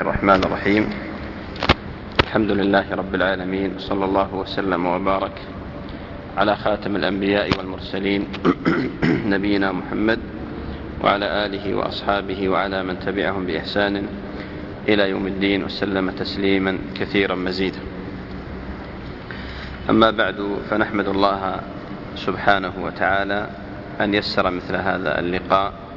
[0.00, 0.88] الرحمن الرحيم.
[2.24, 5.36] الحمد لله رب العالمين صلى الله وسلم وبارك
[6.36, 8.26] على خاتم الأنبياء والمرسلين
[9.34, 10.18] نبينا محمد
[11.04, 14.06] وعلى آله وأصحابه وعلى من تبعهم بإحسان
[14.88, 17.80] إلى يوم الدين وسلم تسليما كثيرا مزيدا.
[19.90, 21.60] أما بعد فنحمد الله
[22.16, 23.46] سبحانه وتعالى
[24.00, 25.91] أن يسر مثل هذا اللقاء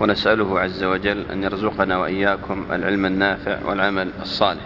[0.00, 4.62] ونسأله عز وجل أن يرزقنا وإياكم العلم النافع والعمل الصالح.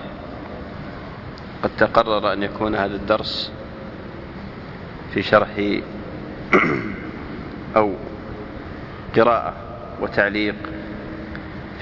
[1.62, 3.52] قد تقرر أن يكون هذا الدرس
[5.14, 5.48] في شرح
[7.76, 7.94] أو
[9.16, 9.54] قراءة
[10.00, 10.54] وتعليق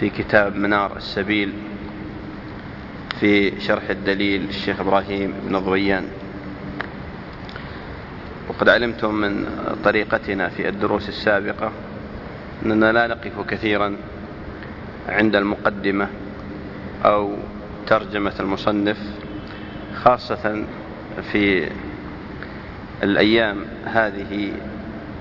[0.01, 1.52] في كتاب منار السبيل
[3.20, 6.04] في شرح الدليل الشيخ إبراهيم بن ضويان
[8.48, 9.46] وقد علمتم من
[9.84, 11.73] طريقتنا في الدروس السابقة
[12.64, 13.96] أننا لا نقف كثيرا
[15.08, 16.08] عند المقدمة
[17.04, 17.34] أو
[17.86, 18.98] ترجمة المصنف
[19.94, 20.64] خاصة
[21.32, 21.68] في
[23.02, 24.52] الأيام هذه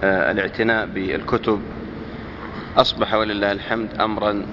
[0.03, 1.61] آه، الاعتناء بالكتب.
[2.77, 4.45] أصبح ولله الحمد أمرا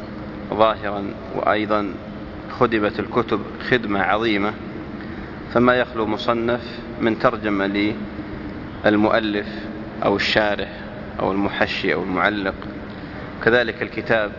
[0.55, 1.95] ظاهرا وأيضا
[2.51, 4.53] خدمت الكتب خدمة عظيمة.
[5.55, 6.61] فما يخلو مصنف
[7.01, 7.95] من ترجمة
[8.85, 9.47] للمؤلف
[10.05, 10.69] أو الشارح
[11.21, 12.55] أو المحشي أو المعلق
[13.47, 14.33] كذلك الكتاب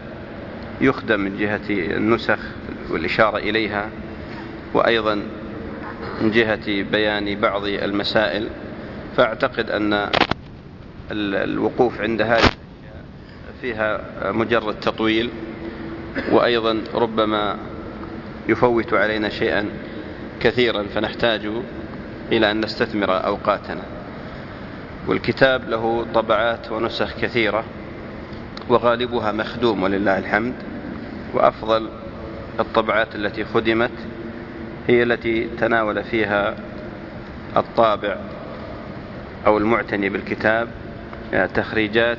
[0.81, 2.39] يخدم من جهة النسخ
[2.89, 3.89] والإشارة إليها
[4.73, 5.15] وأيضا
[6.21, 8.47] من جهة بيان بعض المسائل.
[9.17, 10.09] فأعتقد أن
[11.11, 12.49] الوقوف عند هذه
[13.61, 15.29] فيها مجرد تطويل
[16.31, 17.57] وأيضا ربما
[18.49, 19.69] يفوت علينا شيئا
[20.39, 21.49] كثيرا فنحتاج
[22.31, 23.83] إلى أن نستثمر أوقاتنا.
[25.07, 27.63] والكتاب له طبعات ونسخ كثيرة.
[28.69, 30.53] وغالبها مخدوم ولله الحمد.
[31.33, 31.89] وأفضل
[32.59, 33.91] الطبعات التي خدمت
[34.87, 36.55] هي التي تناول فيها
[37.57, 38.17] الطابع
[39.45, 40.67] أو المعتني بالكتاب
[41.33, 42.17] يعني تخريجات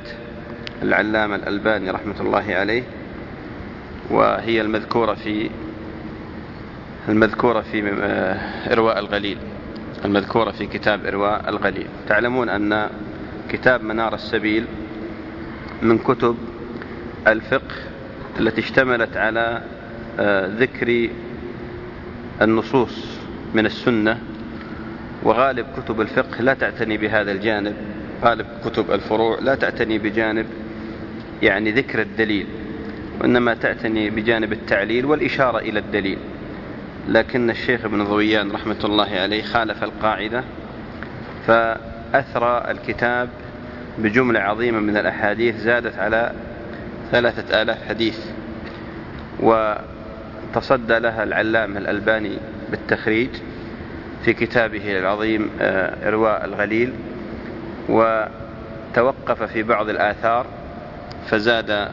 [0.83, 2.83] العلامة الألباني رحمة الله عليه.
[4.09, 5.49] وهي المذكورة في
[7.09, 7.93] المذكورة في
[8.71, 9.37] إرواء الغليل.
[10.05, 11.87] المذكورة في كتاب إرواء الغليل.
[12.07, 12.89] تعلمون أن
[13.49, 14.65] كتاب منار السبيل
[15.81, 16.37] من كتب
[17.27, 17.75] الفقه
[18.39, 19.61] التي اشتملت على
[20.19, 21.09] آه، ذكر
[22.41, 23.05] النصوص
[23.53, 24.19] من السنة
[25.23, 27.73] وغالب كتب الفقه لا تعتني بهذا الجانب
[28.23, 30.45] غالب كتب الفروع لا تعتني بجانب
[31.41, 32.47] يعني ذكر الدليل
[33.21, 36.17] وإنما تعتني بجانب التعليل والإشارة إلى الدليل.
[37.09, 40.43] لكن الشيخ ابن ضويان رحمة الله عليه خالف القاعدة
[41.47, 43.29] فأثرى الكتاب
[43.99, 46.31] بجملة عظيمة من الأحاديث زادت على
[47.11, 48.17] ثلاثة آلاف حديث
[49.39, 52.37] وتصدى لها العلامة الألباني
[52.71, 53.29] بالتخريج
[54.25, 56.93] في كتابه العظيم آه، إرواء الغليل
[57.89, 60.45] وتوقف في بعض الآثار
[61.27, 61.89] فزاد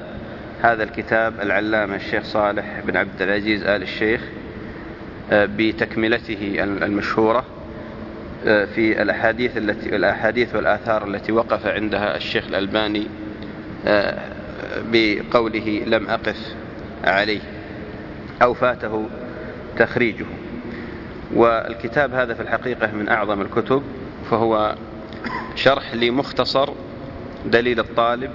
[0.62, 4.20] هذا الكتاب العلامة الشيخ صالح بن عبد العزيز آل الشيخ
[5.32, 7.44] آه، بتكملته المشهورة.
[8.46, 13.06] في الأحاديث التي الأحاديث والآثار التي وقف عندها الشيخ الألباني
[13.86, 14.18] آه،
[14.92, 16.54] بقوله لم أقف
[17.04, 17.40] عليه
[18.42, 19.08] أو فاته
[19.78, 20.24] تخريجه.
[21.34, 23.82] والكتاب هذا في الحقيقة من أعظم الكتب
[24.30, 24.74] فهو
[25.54, 26.70] شرح لمختصر
[27.46, 28.30] دليل الطالب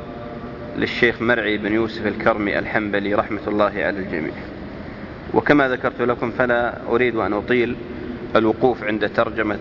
[0.77, 4.33] للشيخ مرعي بن يوسف الكرمي الحنبلي رحمة الله على الجميع.
[5.33, 7.75] وكما ذكرت لكم فلا أريد أن أطيل
[8.35, 9.59] الوقوف عند ترجمة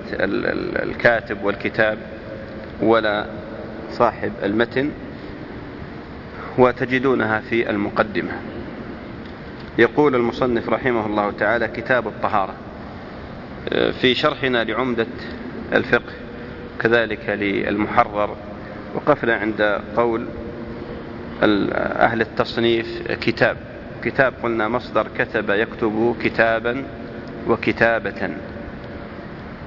[0.82, 1.98] الكاتب والكتاب
[2.82, 3.26] ولا
[3.91, 4.91] صاحب المتن
[6.58, 8.32] وتجدونها في المقدمة.
[9.78, 12.54] يقول المصنف رحمه الله تعالى كتاب الطهارة
[14.00, 15.06] في شرحنا لعمدة
[15.72, 16.12] الفقه
[16.80, 18.36] كذلك للمحرر
[18.94, 20.27] وقفنا عند قول
[21.42, 23.56] أهل التصنيف كتاب.
[24.04, 26.84] كتاب قلنا مصدر كتب يكتب كتابا
[27.48, 28.30] وكتابة.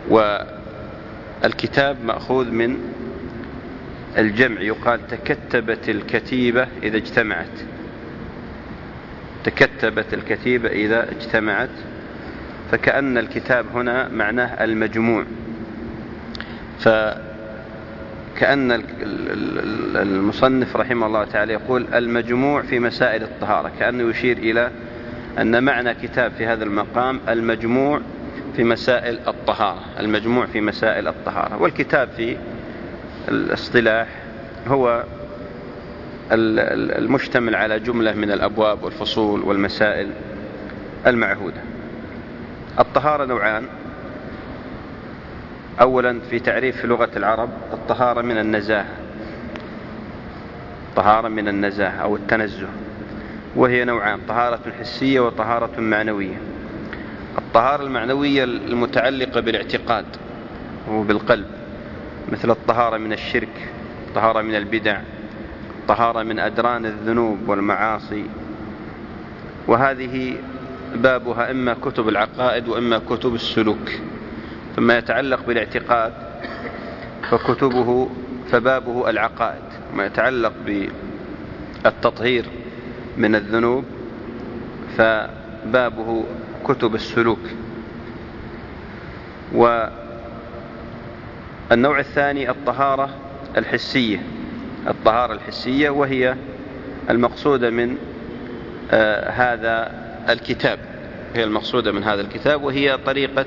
[0.10, 2.78] والكتاب مأخوذ من
[4.18, 4.62] الجمع.
[4.62, 7.60] يقال تكتبت الكتيبة إذا اجتمعت.
[9.44, 11.70] تكتبت الكتيبة إذا اجتمعت.
[12.72, 15.26] فكأن الكتاب هنا معناه المجموع.
[16.80, 17.24] فكأن
[19.96, 23.72] المصنف رحمه الله تعالى يقول المجموع في مسائل الطهارة.
[23.80, 24.72] كأنه يشير إلى
[25.40, 28.02] أن معنى كتاب في هذا المقام المجموع
[28.56, 31.62] في مسائل الطهارة المجموع في مسائل الطهارة.
[31.62, 32.38] والكتاب في
[33.28, 34.08] الاصطلاح
[34.68, 35.04] هو
[36.32, 40.10] المشتمل على جملة من الأبواب والفصول والمسائل
[41.08, 41.62] المعهودة.
[42.80, 43.66] الطهارة نوعان.
[45.82, 48.96] أولا في تعريف لغة العرب الطهارة من النزاهة.
[50.96, 52.68] طهارة من النزاهة أو التنزه.
[53.56, 56.38] وهي نوعان طهارة حسية وطهارة معنوية.
[57.38, 60.06] الطهارة المعنوية المتعلقة بالاعتقاد
[60.90, 61.46] وبالقلب
[62.32, 63.70] مثل الطهارة من الشرك
[64.08, 65.02] الطهارة من البدع
[65.80, 68.26] الطهارة من أدران الذنوب والمعاصي.
[69.68, 70.36] وهذه
[70.96, 73.92] بابها إما كتب العقائد وإما كتب السلوك.
[74.76, 76.14] ثم يتعلق بالاعتقاد
[77.30, 78.10] فكتبه
[78.52, 79.64] فبابه العقائد.
[79.94, 80.54] ما يتعلق
[81.84, 82.46] بالتطهير
[83.18, 83.84] من الذنوب
[84.98, 86.24] فبابه
[86.64, 87.40] كتب السلوك.
[89.54, 89.90] والنوع
[92.00, 93.10] الثاني الطهارة
[93.58, 94.20] الحسية.
[94.88, 96.36] الطهارة الحسية وهي
[97.10, 97.98] المقصودة من
[98.92, 99.92] آه هذا
[100.30, 100.80] الكتاب.
[101.36, 103.46] هي المقصودة من هذا الكتاب وهي طريقة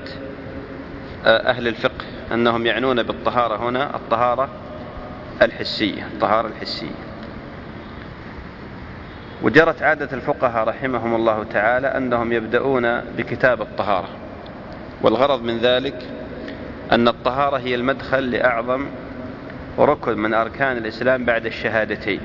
[1.25, 4.49] آه أهل الفقه أنهم يعنون بالطهارة هنا الطهارة
[5.43, 7.16] الحسية الطهارة الحسية.
[9.43, 14.09] وجرت عادة الفقهاء رحمهم الله تعالى أنهم يبدأون بكتاب الطهارة.
[15.03, 16.03] والغرض من ذلك
[16.93, 18.87] أن الطهارة هي المدخل لأعظم
[19.79, 22.21] ركن من أركان الإسلام بعد الشهادتين.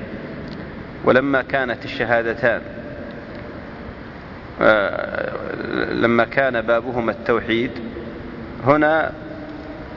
[1.04, 2.60] ولما كانت الشهادتان
[4.60, 5.32] آه،
[5.92, 7.70] لما كان بابهما التوحيد
[8.66, 9.12] هنا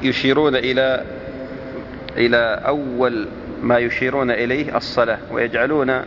[0.02, 1.04] يشيرون إلى
[2.18, 3.28] إلى أول
[3.62, 6.02] ما يشيرون إليه الصلاة ويجعلون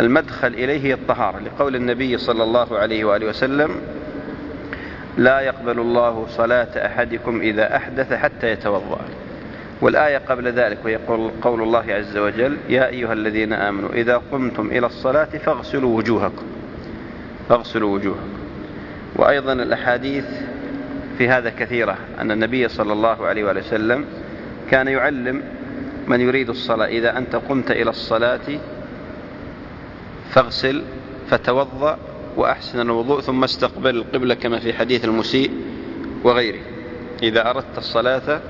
[0.00, 3.70] المدخل إليه هي الطهارة لقول النبي صلى الله عليه وآله وسلم
[5.18, 9.00] لا يقبل الله صلاة أحدكم إذا أحدث حتى يتوضأ.
[9.80, 10.98] والآية قبل ذلك وهي
[11.42, 16.46] قول الله عز وجل يا أيها الذين آمنوا إذا قمتم إلى الصلاة فاغسلوا وجوهكم
[17.48, 18.28] فاغسلوا وجوهكم.
[19.16, 20.24] وأيضا الأحاديث
[21.18, 24.04] في هذا كثيرة أن النبي صلى الله عليه وآله وسلم
[24.70, 25.42] كان يعلم
[26.06, 28.40] من يريد الصلاة إذا أنت قمت إلى الصلاة
[30.30, 30.82] فاغسل
[31.30, 31.98] فتوضأ
[32.36, 35.50] وأحسن الوضوء ثم استقبل القبلة كما في حديث المسيء
[36.24, 36.60] وغيره.
[37.22, 38.40] إذا أردت الصلاة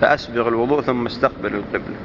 [0.00, 1.96] فأسبغ الوضوء ثم استقبل القبلة.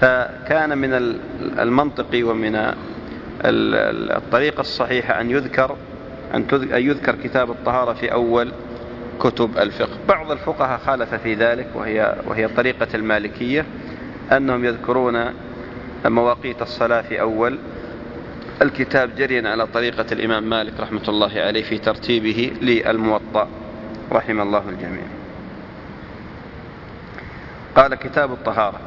[0.00, 1.18] فكان من
[1.58, 2.74] المنطق ومن
[3.44, 5.76] الطريقة الصحيحة أن يذكر
[6.34, 8.52] أن يذكر كتاب الطهارة في أول
[9.20, 9.96] كتب الفقه.
[10.08, 13.66] بعض الفقهاء خالف في ذلك وهي, وهي طريقة المالكية
[14.32, 15.24] أنهم يذكرون
[16.04, 17.58] مواقيت الصلاة في أول
[18.62, 23.48] الكتاب جريا على طريقة الإمام مالك رحمة الله عليه في ترتيبه للموطأ.
[24.12, 25.06] رحم الله الجميع.
[27.76, 28.80] قال كتاب الطهارة.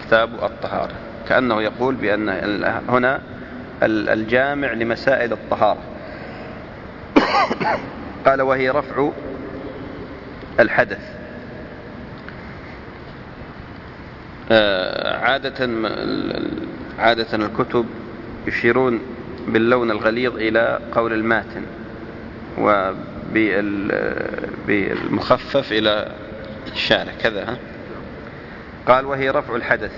[0.00, 0.94] كتاب الطهارة.
[1.28, 2.28] كأنه يقول بأن
[2.88, 3.22] هنا
[3.82, 5.82] الجامع لمسائل الطهارة.
[8.26, 9.10] قال وهي رفع
[10.60, 11.16] الحدث.
[14.52, 15.68] آه، عادة
[16.98, 17.86] عادة الكتب
[18.46, 19.00] يشيرون
[19.48, 21.62] باللون الغليظ إلى قول الماتن
[24.68, 26.12] وبالمخفف إلى
[26.72, 27.58] الشارع كذا؟
[28.86, 29.92] قال وهي رفع الحدث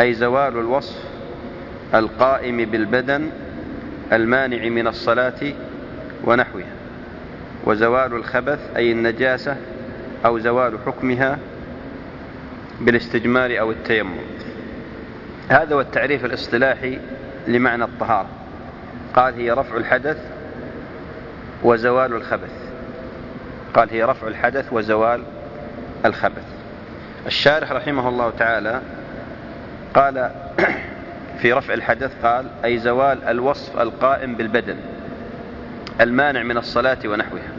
[0.00, 0.96] أي زوال الوصف
[1.94, 3.30] القائم بالبدن
[4.12, 5.52] المانع من الصلاة
[6.24, 6.76] ونحوها
[7.64, 9.56] وزوال الخبث أي النجاسة
[10.24, 11.38] أو زوال حكمها
[12.80, 14.16] بالاستجمار أو التيمم
[15.48, 16.98] هذا هو التعريف الاصطلاحي
[17.46, 18.28] لمعنى الطهارة.
[19.14, 20.18] قال هي رفع الحدث
[21.62, 22.52] وزوال الخبث.
[23.74, 25.22] قال هي رفع الحدث وزوال
[26.04, 26.44] الخبث.
[27.26, 28.80] الشارح رحمه الله تعالى
[29.94, 30.30] قال
[31.40, 34.76] في رفع الحدث قال أي زوال الوصف القائم بالبدن
[36.00, 37.52] المانع من الصلاة ونحوها.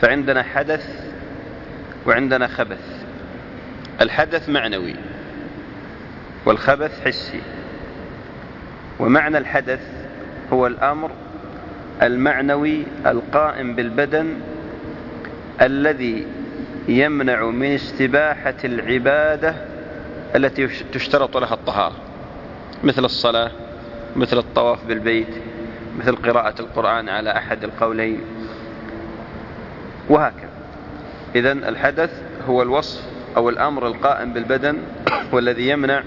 [0.00, 1.10] فعندنا حدث
[2.06, 3.04] وعندنا خبث.
[4.00, 4.94] الحدث معنوي
[6.46, 7.40] والخبث حسي.
[9.00, 9.80] ومعنى الحدث
[10.52, 11.10] هو الأمر
[12.02, 14.40] المعنوي القائم بالبدن
[15.62, 16.26] الذي
[16.88, 19.54] يمنع من استباحة العبادة
[20.36, 21.96] التي تشترط لها الطهارة.
[22.84, 23.50] مثل الصلاة
[24.16, 25.34] مثل الطواف بالبيت
[25.98, 28.20] مثل قراءة القرآن على أحد القولين.
[30.08, 30.50] وهكذا.
[31.34, 33.02] إذا الحدث هو الوصف
[33.36, 34.78] أو الأمر القائم بالبدن
[35.32, 36.02] والذي يمنع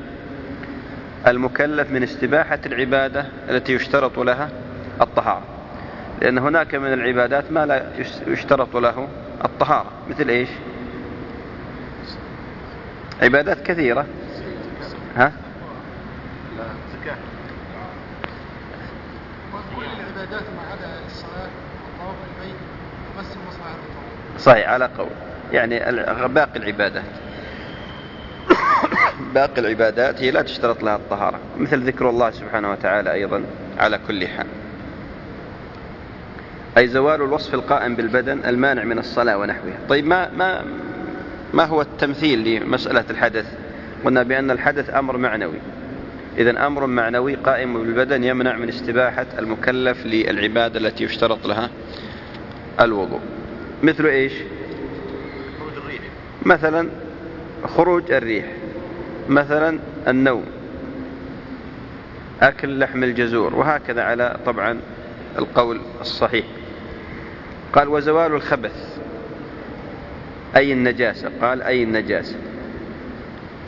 [1.28, 4.50] المكلف من استباحة العبادة التي يشترط لها
[5.02, 5.44] الطهارة.
[6.22, 7.86] لأن هناك من العبادات ما لا
[8.28, 9.08] يشترط له
[9.46, 9.92] الطهارة.
[10.10, 10.50] مثل إيش؟
[13.22, 14.06] عبادات كثيرة.
[15.16, 15.32] ها؟
[24.40, 25.10] صحيح على قول.
[25.52, 25.80] يعني
[26.28, 27.04] باقي العبادات.
[29.34, 33.44] باقي العبادات هي لا تشترط لها الطهارة مثل ذكر الله سبحانه وتعالى أيضا
[33.78, 34.46] على كل حال.
[36.78, 39.78] أي زوال الوصف القائم بالبدن المانع من الصلاة ونحوها.
[39.90, 40.66] طيب ما, ما,
[41.54, 43.46] ما هو التمثيل لمسألة الحدث؟
[44.06, 45.60] قلنا بأن الحدث أمر معنوي.
[46.38, 51.70] إذا أمر معنوي قائم بالبدن يمنع من استباحة المكلف للعبادة التي يشترط لها
[52.82, 53.22] الوضوء.
[53.84, 54.34] مثل إيش؟
[56.46, 56.90] مثلا
[57.68, 58.46] خروج الريح.
[59.30, 60.46] مثلا النوم.
[62.42, 64.80] أكل لحم الجزور وهكذا على طبعا
[65.38, 66.46] القول الصحيح.
[67.74, 68.98] قال وزوال الخبث.
[70.56, 72.36] أي النجاسة؟ قال أي النجاسة.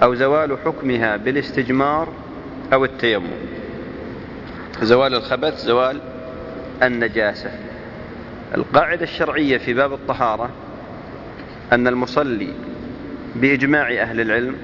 [0.04, 2.08] أو زوال حكمها بالاستجمار
[2.74, 3.28] أو التيمم.
[4.82, 6.02] زوال الخبث زوال
[6.84, 7.52] النجاسة.
[8.58, 10.50] القاعدة الشرعية في باب الطهارة
[11.74, 12.54] أن المصلي
[13.36, 14.56] بإجماع أهل العلم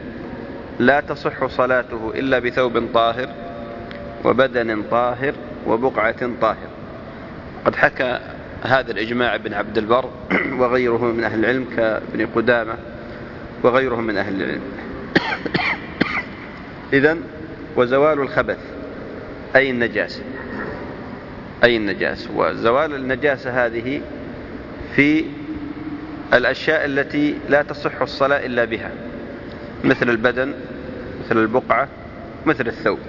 [0.80, 3.30] لا تصح صلاته إلا بثوب طاهر
[4.26, 5.34] وبدن طاهر
[5.68, 6.70] وبقعة طاهر.
[7.66, 8.20] قد حكى
[8.64, 10.10] هذا الإجماع ابن عبد البر
[10.60, 12.76] وغيره من أهل العلم كابن قدامة
[13.64, 14.62] وغيرهم من أهل العلم.
[16.94, 17.18] إذا
[17.76, 18.60] وزوال الخبث
[19.56, 20.24] أي النجاسة
[21.64, 24.02] أي النجاسة وزوال النجاسة هذه
[24.96, 25.26] في
[26.34, 28.92] الأشياء التي لا تصح الصلاة إلا بها.
[29.84, 30.54] مثل البدن
[31.26, 31.88] مثل البقعة
[32.46, 33.00] مثل الثوب.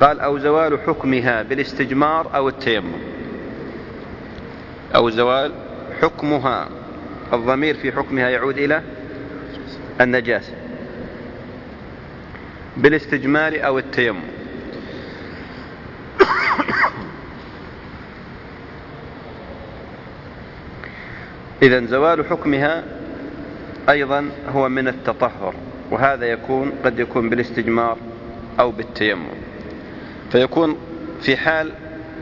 [0.00, 2.92] قال أو زوال حكمها بالاستجمار أو التيمم.
[4.94, 5.52] أو زوال
[6.02, 6.68] حكمها
[7.32, 8.82] الضمير في حكمها يعود إلى
[10.00, 10.52] النجاسة.
[12.76, 14.20] بالاستجمار أو التيمم.
[21.62, 22.84] إذا زوال حكمها
[23.88, 25.54] أيضا هو من التطهر
[25.90, 27.98] وهذا يكون قد يكون بالاستجمار
[28.60, 29.28] أو بالتيمم.
[30.32, 30.76] فيكون
[31.20, 31.72] في حال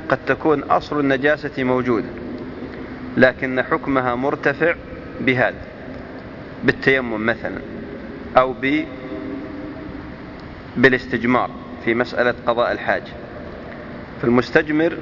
[0.08, 2.08] قد تكون أصل النجاسة موجودة
[3.16, 4.74] لكن حكمها مرتفع
[5.20, 5.62] بهذا
[6.64, 7.60] بالتيمم مثلا
[8.36, 8.84] أو ب
[10.76, 11.50] بالاستجمار
[11.84, 13.12] في مسألة قضاء الحاجة.
[14.22, 14.96] فالمستجمر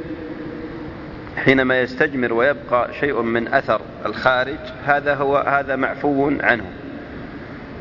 [1.37, 6.65] حينما يستجمر ويبقى شيء من أثر الخارج هذا هو هذا معفو عنه.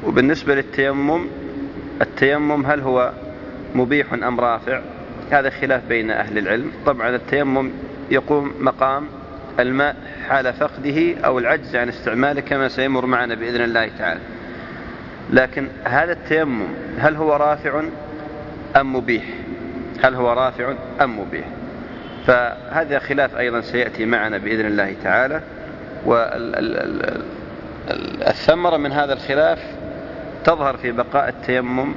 [0.05, 1.27] وبالنسبة للتيمم
[2.01, 3.11] التيمم هل هو
[3.75, 4.81] مبيح أم رافع؟
[5.31, 6.71] هذا خلاف بين أهل العلم.
[6.85, 7.71] طبعا التيمم
[8.11, 9.07] يقوم مقام
[9.59, 9.95] الماء
[10.27, 14.19] حال فقده أو العجز عن استعماله كما سيمر معنا بإذن الله تعالى.
[15.29, 16.67] لكن هذا التيمم
[16.99, 17.81] هل هو رافع
[18.75, 19.23] أم مبيح؟
[20.03, 21.45] هل هو رافع أم مبيح؟
[22.27, 25.41] فهذا خلاف أيضا سيأتي معنا بإذن الله تعالى.
[28.25, 29.59] والثمرة من هذا الخلاف
[30.43, 31.95] تظهر في بقاء التيمم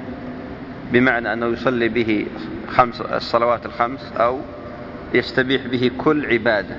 [0.92, 2.26] بمعنى أنه يصلي به
[2.68, 4.40] خمس الصلوات الخمس أو
[5.14, 6.76] يستبيح به كل عبادة.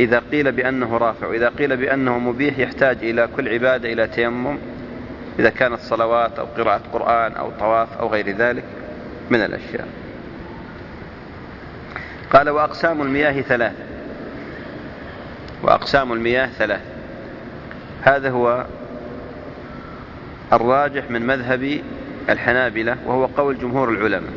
[0.00, 4.58] إذا قيل بأنه رافع وإذا قيل بأنه مبيح يحتاج إلى كل عبادة إلى تيمم
[5.38, 8.64] إذا كانت صلوات أو قراءة قرآن أو طواف أو غير ذلك
[9.30, 9.88] من الأشياء.
[12.32, 13.93] قال وأقسام المياه ثلاثة.
[15.64, 16.84] وأقسام المياه ثلاثة
[18.02, 18.66] هذا هو
[20.52, 21.80] الراجح من مذهب
[22.30, 24.32] الحنابلة وهو قول جمهور العلماء.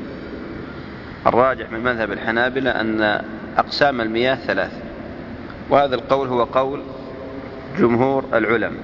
[1.27, 3.21] الراجح من مذهب الحنابلة أن
[3.57, 4.77] أقسام المياه ثلاثة
[5.69, 6.81] وهذا القول هو قول
[7.79, 8.83] جمهور العلماء.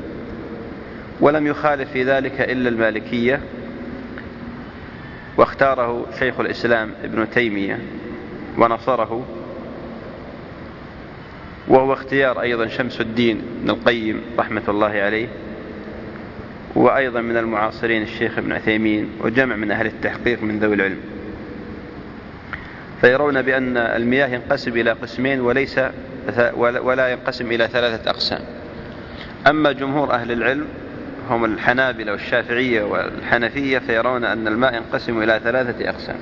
[1.22, 3.40] ولم يخالف في ذلك إلا المالكية
[5.38, 7.80] واختاره شيخ الإسلام ابن تيمية
[8.58, 9.26] ونصره.
[11.68, 15.28] وهو اختيار أيضا شمس الدين بن القيم رحمة الله عليه
[16.76, 21.00] وأيضا من المعاصرين الشيخ ابن عثيمين وجمع من أهل التحقيق من ذوي العلم.
[23.02, 25.80] فيرون بأن المياه ينقسم إلى قسمين وليس
[26.58, 28.42] ولا ينقسم إلى ثلاثة أقسام.
[29.48, 30.68] أما جمهور أهل العلم
[31.30, 36.18] هم الحنابلة والشافعية والحنفية فيرون أن الماء ينقسم إلى ثلاثة أقسام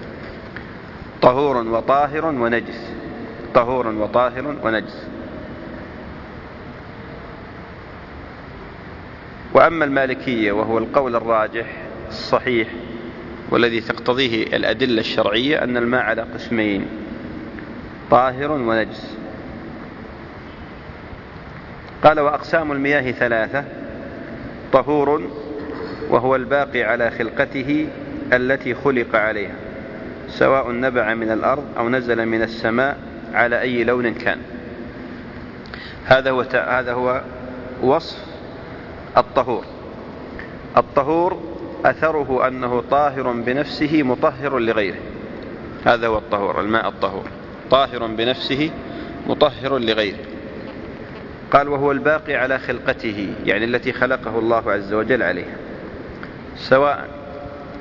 [1.22, 2.92] طهور وطاهر ونجس.
[3.54, 5.08] طهور وطاهر ونجس.
[9.54, 11.66] وأما المالكية وهو القول الراجح
[12.08, 12.68] الصحيح
[13.50, 16.86] والذي تقتضيه الأدلة الشرعية أن الماء على قسمين
[18.12, 19.18] طاهر ونجس.
[22.04, 23.64] قال وأقسام المياه ثلاثة
[24.74, 25.22] طهور
[26.10, 27.88] وهو الباقي على خلقته
[28.34, 29.56] التي خلق عليها
[30.28, 32.98] سواء نبع من الأرض أو نزل من السماء
[33.34, 34.38] على أي لون كان.
[36.06, 37.22] هذا هو هذا هو
[37.82, 38.31] وصف
[39.18, 39.66] الطهور.
[40.78, 41.40] الطهور
[41.86, 45.00] أثره أنه طاهر بنفسه مطهر لغيره.
[45.86, 47.24] هذا هو الطهور الماء الطهور.
[47.72, 48.72] طاهر بنفسه
[49.28, 50.18] مطهر لغيره.
[51.52, 55.56] قال وهو الباقي على خلقته يعني التي خلقه الله عز وجل عليها.
[56.56, 57.08] سواء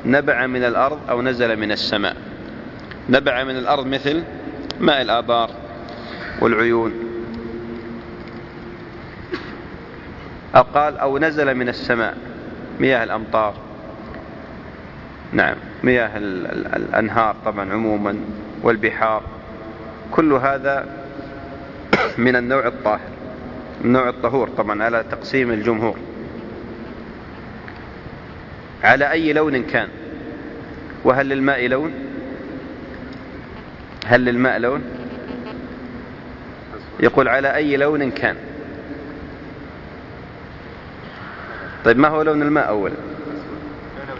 [0.06, 2.16] نبع من الأرض أو نزل من السماء.
[3.08, 4.22] نبع من الأرض مثل
[4.80, 5.50] ماء الآبار
[6.40, 7.09] والعيون.
[10.56, 12.16] أو قال أو نزل من السماء.
[12.80, 13.54] مياه الأمطار.
[15.32, 16.10] نعم مياه
[16.76, 18.16] الأنهار طبعا عموما
[18.62, 19.22] والبحار.
[20.10, 20.86] كل هذا
[22.18, 23.10] من النوع الطاهر.
[23.84, 25.96] النوع الطهور طبعا على تقسيم الجمهور.
[28.84, 29.88] على أي لون كان؟
[31.04, 31.92] وهل للماء لون؟
[34.06, 34.82] هل للماء لون؟
[37.00, 38.36] يقول على أي لون كان؟
[41.84, 42.94] طيب ما هو لون الماء أولا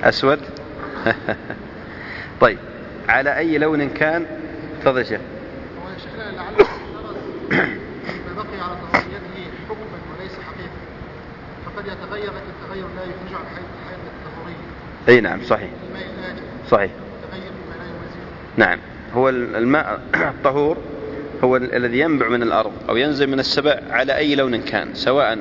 [0.05, 0.41] أسود؟
[2.41, 2.59] طيب
[3.09, 4.27] على أي لون كان؟
[4.81, 5.21] تفضل يا شيخ.
[8.37, 8.77] بقي على
[9.69, 10.71] حكما وليس حقيقة.
[11.67, 13.65] فقد يتغير لكن التغير لا يخرج عن حيث
[14.07, 14.55] الطهورية
[15.09, 15.71] أي نعم صحيح.
[16.71, 16.91] صحيح.
[18.57, 18.79] نعم.
[19.15, 20.77] هو الماء الطهور
[21.45, 25.39] هو الذي ينبع من الأرض أو ينزل من السماء على أي لون كان سواء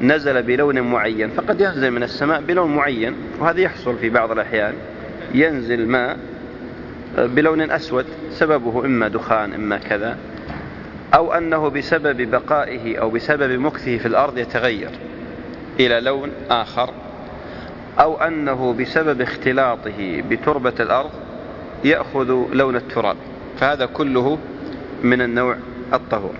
[0.00, 4.74] نزل بلون معين فقد ينزل من السماء بلون معين وهذا يحصل في بعض الأحيان.
[5.34, 6.18] ينزل ماء
[7.18, 10.18] بلون أسود سببه إما دخان إما كذا
[11.14, 14.90] أو أنه بسبب بقائه أو بسبب مكثه في الأرض يتغير
[15.80, 16.90] إلى لون آخر
[18.00, 21.10] أو أنه بسبب اختلاطه بتربة الأرض
[21.84, 23.16] يأخذ لون التراب.
[23.60, 24.38] فهذا كله
[25.02, 25.56] من النوع
[25.92, 26.34] الطهور.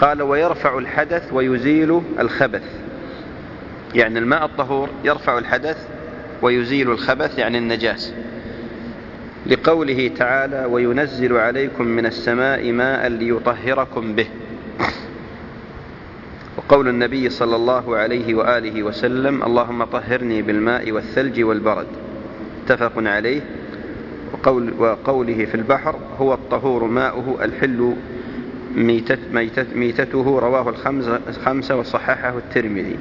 [0.00, 2.62] قال ويرفع الحدث ويزيل الخبث.
[3.94, 5.88] يعني الماء الطهور يرفع الحدث
[6.42, 8.12] ويزيل الخبث يعني النجاس.
[9.46, 14.26] لقوله تعالى وينزل عليكم من السماء ماء ليطهركم به.
[16.56, 21.86] وقول النبي صلى الله عليه وآله وسلم اللهم طهرني بالماء والثلج والبرد.
[22.64, 23.40] متفق عليه.
[24.32, 27.94] وقول وقوله في البحر هو الطهور ماؤه الحل
[28.74, 30.74] ميتت ميتت ميتته رواه
[31.28, 32.98] الخمسة وصححه الترمذي.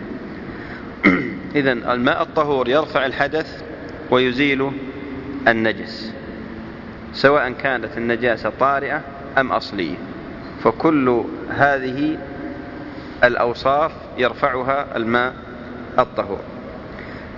[1.55, 3.63] إذا الماء الطهور يرفع الحدث
[4.11, 4.71] ويزيل
[5.47, 6.13] النجس
[7.13, 9.01] سواء كانت النجاسة طارئة
[9.37, 9.95] أم أصلية.
[10.63, 12.17] فكل هذه
[13.23, 15.33] الأوصاف يرفعها الماء
[15.99, 16.41] الطهور.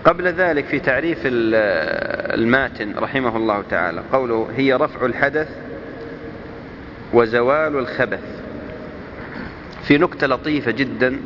[0.05, 5.64] قبل ذلك في تعريف الماتن رحمه الله تعالى قوله هي رفع الحدث
[7.15, 8.23] وزوال الخبث.
[9.83, 11.19] في نكتة لطيفة جدا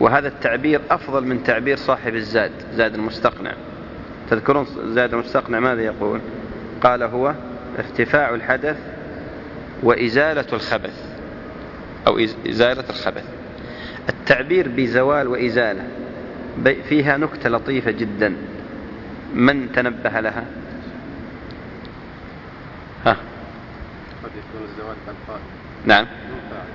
[0.00, 3.54] وهذا التعبير أفضل من تعبير صاحب الزاد زاد المستقنع.
[4.30, 6.20] تذكرون زاد المستقنع ماذا يقول؟
[6.80, 7.34] قال هو
[7.78, 8.76] ارتفاع الحدث
[9.82, 11.04] وإزالة الخبث.
[12.06, 13.24] أو إزالة الخبث.
[14.08, 15.82] التعبير بزوال وإزالة
[16.88, 18.36] فيها نكتة لطيفة جدا.
[19.34, 20.44] من تنبه لها؟
[23.06, 23.16] ها.
[24.24, 24.96] قد يكون الزواج
[25.28, 25.40] فاعل
[25.84, 26.06] نعم.
[26.06, 26.66] دون فاعل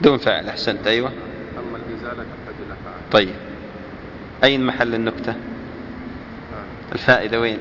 [0.00, 0.86] دون فاعل أحسنت.
[0.86, 1.08] أيوة.
[1.08, 3.34] أما الإزالة تحتاج إلى فاعل طيب.
[4.44, 5.32] أين محل النكتة؟
[6.52, 6.64] فاعل.
[6.92, 7.58] الفائدة وين؟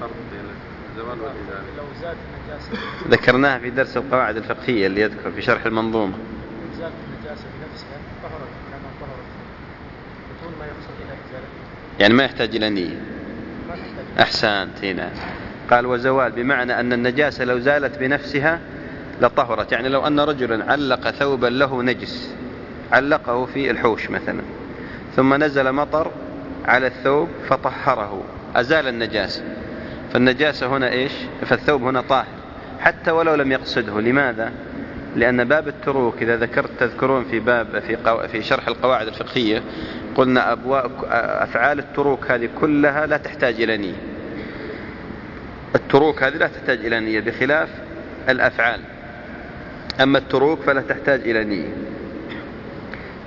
[0.00, 0.44] فرق بين
[0.90, 1.76] الزوال والإزالة.
[1.76, 2.70] لو زاد النجاسة.
[3.08, 6.14] ذكرناها في درس القواعد الفقهية اللي يذكر في شرح المنظومة.
[6.78, 9.28] زاد النجاسة بنفسها طهرت كما طهرت.
[10.40, 13.00] بدون ما إلى إزالتها يعني ما يحتاج إلى نية.
[13.68, 14.84] ما تحتاج أحسنت.
[14.84, 15.10] هنا.
[15.70, 18.60] قال وزوال بمعنى أن النجاسة لو زالت بنفسها
[19.22, 19.72] لطهرت.
[19.72, 22.34] يعني لو أن رجلا علق ثوبا له نجس
[22.92, 24.42] علقه في الحوش مثلا
[25.16, 26.10] ثم نزل مطر
[26.64, 28.24] على الثوب فطهره.
[28.56, 29.42] أزال النجاسة.
[30.12, 31.12] فالنجاسة هنا إيش؟
[31.46, 32.26] فالثوب هنا طاهر.
[32.80, 34.00] حتى ولو لم يقصده.
[34.00, 34.52] لماذا؟
[35.16, 38.28] لأن باب التروك إذا ذكرت تذكرون في باب في, قو...
[38.28, 39.62] في شرح القواعد الفقهية
[40.14, 44.13] قلنا أبواب أفعال التروك هذه كلها لا تحتاج إلى نية.
[45.74, 47.68] التروك هذه لا تحتاج إلى نية بخلاف
[48.28, 48.80] الأفعال.
[50.02, 51.68] أما التروك فلا تحتاج إلى نية.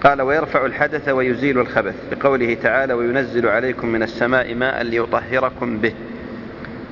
[0.04, 5.94] قال ويرفع الحدث ويزيل الخبث بقوله تعالى وينزل عليكم من السماء ماء ليطهركم به.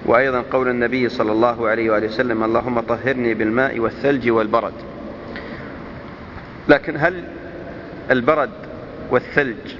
[0.05, 4.73] وأيضا قول النبي صلى الله عليه وآله وسلم اللهم طهرني بالماء والثلج والبرد.
[6.69, 7.23] لكن هل
[8.11, 8.51] البرد
[9.11, 9.75] والثلج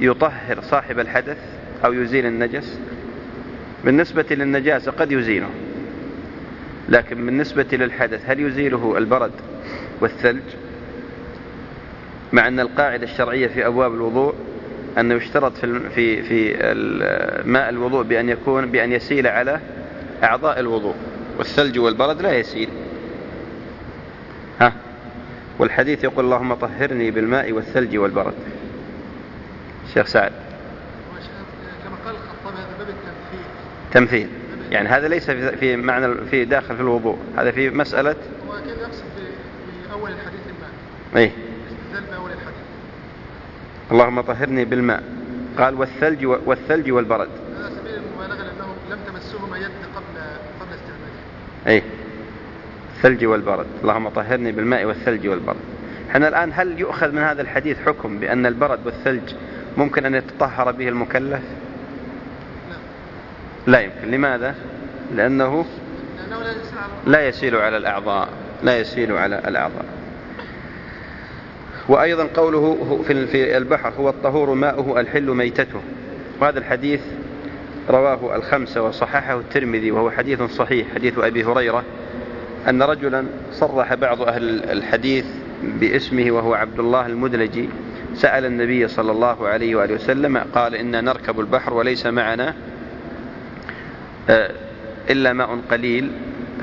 [0.00, 1.38] يطهر صاحب الحدث
[1.84, 2.78] أو يزيل النجس؟
[3.84, 5.50] بالنسبة للنجاسة قد يزيله.
[6.88, 9.32] لكن بالنسبة للحدث هل يزيله البرد
[10.00, 10.42] والثلج؟
[12.32, 14.34] مع أن القاعدة الشرعية في أبواب الوضوء
[14.98, 16.54] أنه يشترط في في في
[17.44, 19.60] ماء الوضوء بأن يكون بأن يسيل على
[20.22, 20.94] أعضاء الوضوء.
[21.38, 22.68] والثلج والبرد لا يسيل.
[24.60, 24.72] ها؟
[25.58, 28.34] والحديث يقول اللهم طهرني بالماء والثلج والبرد.
[29.94, 30.32] شيخ سعد
[31.84, 33.46] كما قال الخطاب هذا باب التمثيل
[33.92, 34.28] تمثيل.
[34.70, 37.18] يعني هذا ليس في معنى في داخل في الوضوء.
[37.36, 38.16] هذا في مسألة
[38.48, 40.70] هو أكيد يقصد في- أول الحديث الماء.
[41.16, 42.62] أي استدلال بأول الحديث.
[43.92, 45.02] اللهم طهرني بالماء.
[45.58, 47.28] قال والثلج والثلج والبرد.
[47.58, 50.20] هذا سبيل المبالغة لأنه لم تمسهما يد قبل
[50.60, 51.16] قبل استعماله.
[51.66, 51.82] أي
[52.96, 53.66] الثلج والبرد.
[53.82, 55.56] اللهم طهرني بالماء والثلج والبرد.
[56.10, 59.34] إحنا الآن هل يؤخذ من هذا الحديث حكم بأن البرد والثلج
[59.76, 61.42] ممكن أن يتطهر به المكلف؟
[63.66, 64.10] لا يمكن.
[64.10, 64.54] لماذا؟
[65.14, 65.64] لأنه
[67.06, 68.28] لا يسيل على الأعضاء.
[68.62, 69.84] لا يسيل على الأعضاء.
[71.88, 75.80] وأيضا قوله في البحر هو الطهور ماؤه الحل ميتته.
[76.40, 77.00] وهذا الحديث
[77.90, 81.84] رواه الخمسة وصححه الترمذي وهو حديث صحيح حديث أبي هريرة
[82.68, 85.24] أن رجلا صرح بعض أهل الحديث
[85.62, 87.68] باسمه وهو عبد الله المدلجي
[88.14, 92.54] سأل النبي صلى الله عليه وآله وسلم قال إنا نركب البحر وليس معنا
[95.10, 96.10] إلا ماء قليل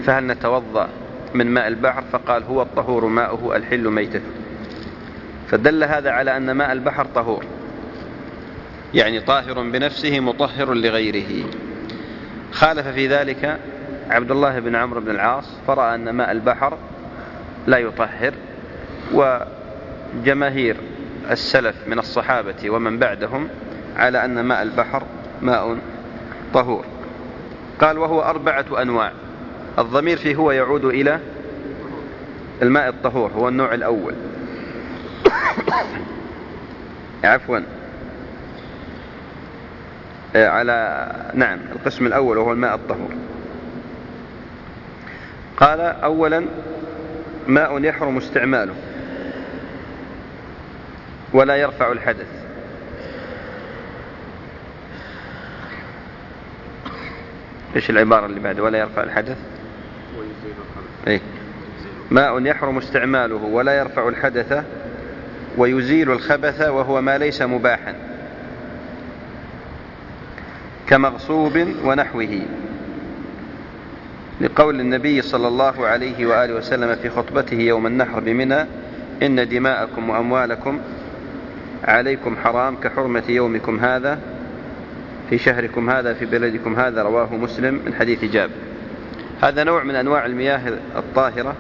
[0.04, 0.89] فهل نتوضأ
[1.34, 4.22] من ماء البحر؟ فقال هو الطهور ماؤه الحل ميتته
[5.48, 7.45] فدل هذا على أن ماء البحر طهور.
[8.93, 11.45] يعني طاهر بنفسه مطهر لغيره.
[12.52, 13.60] خالف في ذلك
[14.10, 16.78] عبد الله بن عمرو بن العاص فرأى أن ماء البحر
[17.67, 18.34] لا يطهر
[19.13, 20.76] وجماهير
[21.32, 23.50] السلف من الصحابة ومن بعدهم
[23.98, 25.04] على أن ماء البحر
[25.41, 25.78] ماء
[26.54, 26.86] طهور.
[27.80, 29.12] قال وهو أربعة أنواع.
[29.80, 31.20] الضمير فيه هو يعود إلى
[32.62, 34.13] الماء الطهور هو النوع الأول.
[37.24, 37.60] عفوا.
[40.36, 43.13] آه، على نعم القسم الأول وهو الماء الطهور.
[45.58, 46.46] قال أولا
[47.48, 48.74] ماء يحرم استعماله
[51.34, 52.38] ولا يرفع الحدث.
[57.75, 59.38] إيش العبارة اللي بعد؟ ولا يرفع الحدث؟
[61.08, 61.21] إيه.
[62.12, 64.63] ماء يحرم استعماله ولا يرفع الحدث
[65.58, 67.95] ويزيل الخبث وهو ما ليس مباحا.
[70.88, 72.41] كمغصوب ونحوه.
[74.41, 78.65] لقول النبي صلى الله عليه وآله وسلم في خطبته يوم النحر بمنى
[79.23, 80.79] إن دماءكم وأموالكم
[81.84, 84.19] عليكم حرام كحرمة يومكم هذا.
[85.30, 88.54] في شهركم هذا في بلدكم هذا رواه مسلم من حديث جابر.
[89.42, 90.62] هذا نوع من أنواع المياه
[90.96, 91.56] الطاهرة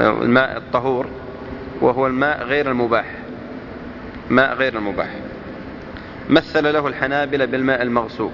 [0.00, 1.06] الماء الطهور
[1.80, 3.06] وهو الماء غير المباح.
[4.30, 5.08] ماء غير المباح.
[6.30, 8.32] مثل له الحنابلة بالماء المغصوب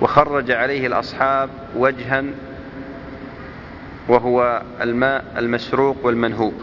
[0.00, 2.24] وخرج عليه الأصحاب وجها
[4.08, 6.54] وهو الماء المسروق والمنهوب.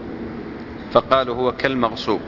[0.92, 2.22] فقالوا هو كالمغصوب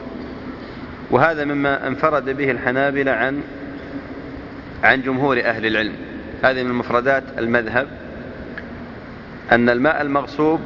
[1.11, 3.41] وهذا مما انفرد به الحنابلة عن
[4.83, 5.93] عن جمهور أهل العلم.
[6.43, 7.87] هذه من مفردات المذهب
[9.51, 10.59] أن الماء المغصوب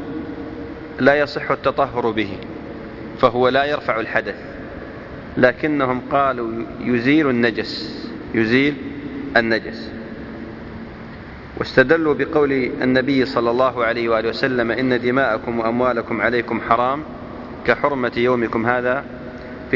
[0.99, 2.37] لا يصح التطهر به
[3.21, 4.35] فهو لا يرفع الحدث
[5.37, 8.75] لكنهم قالوا يزيل النجس يزيل
[9.37, 9.91] النجس.
[11.57, 17.03] واستدلوا بقول النبي صلى الله عليه وآله وسلم إن دماءكم وأموالكم عليكم حرام
[17.67, 19.03] كحرمة يومكم هذا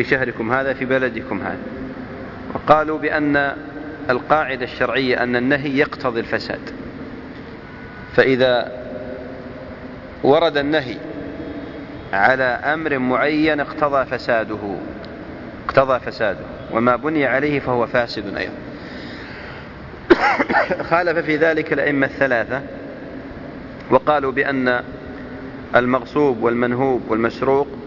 [0.03, 1.57] في شهركم هذا في بلدكم هذا.
[2.53, 3.55] وقالوا بأن
[4.09, 6.59] القاعدة الشرعية أن النهي يقتضي الفساد.
[8.15, 8.71] فإذا
[10.23, 10.95] ورد النهي
[12.13, 14.75] على أمر معين اقتضى فساده.
[15.65, 16.45] اقتضى فساده.
[16.71, 18.53] وما بني عليه فهو فاسد أيضا.
[20.89, 22.61] خالف في ذلك الأئمة الثلاثة.
[23.91, 24.83] وقالوا بأن
[25.75, 27.78] المغصوب والمنهوب والمسروق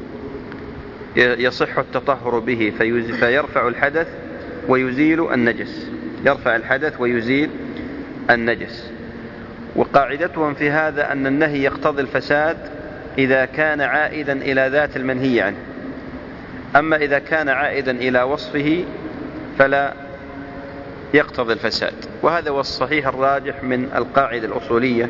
[1.17, 2.73] يصح التطهر به
[3.21, 4.09] فيرفع الحدث
[4.69, 5.91] ويزيل النجس.
[6.27, 7.51] يرفع الحدث ويزيل
[8.31, 8.93] النجس.
[9.77, 12.57] وقاعدتهم في هذا أن النهي يقتضي الفساد
[13.19, 15.57] إذا كان عائدا إلى ذات المنهي عنه.
[16.77, 18.85] أما إذا كان عائدا إلى وصفه
[19.59, 19.95] فلا
[21.15, 21.95] يقتضي الفساد.
[22.23, 25.09] وهذا هو الصحيح الراجح من القاعدة الأصولية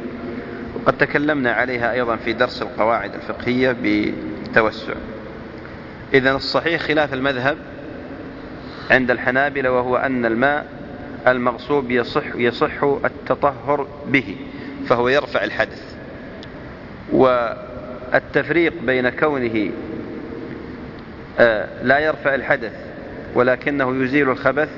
[0.75, 4.95] وقد تكلمنا عليها أيضا في درس القواعد الفقهية بتوسع.
[6.15, 7.57] إذا الصحيح خلاف المذهب
[8.91, 10.67] عند الحنابلة وهو أن الماء
[11.27, 14.37] المغصوب يصح, يصح التطهر به
[14.89, 15.95] فهو يرفع الحدث.
[17.13, 19.71] والتفريق بين كونه
[21.39, 22.73] آه، لا يرفع الحدث
[23.35, 24.69] ولكنه يزيل الخبث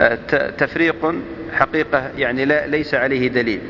[0.00, 0.18] آه،
[0.58, 1.14] تفريق
[1.52, 3.60] حقيقة يعني لا ليس عليه دليل.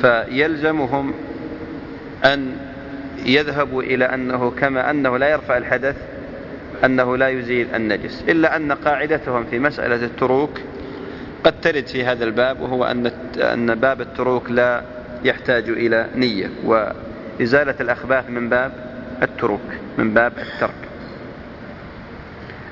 [0.00, 1.14] فيلزمهم
[2.24, 2.56] أن
[3.26, 5.96] يذهبوا إلى أنه كما أنه لا يرفع الحدث
[6.84, 10.60] أنه لا يزيل النجس إلا أن قاعدتهم في مسألة التروك
[11.44, 14.82] قد ترد في هذا الباب وهو أن أن باب التروك لا
[15.24, 18.72] يحتاج إلى نية وإزالة الأخباث من باب
[19.22, 19.60] التروك
[19.98, 20.88] من باب الترك.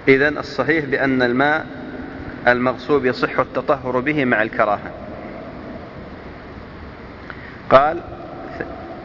[0.09, 1.67] إذا الصحيح بأن الماء
[2.49, 4.93] المغصوب يصح التطهر به مع الكراهة.
[7.71, 8.01] قال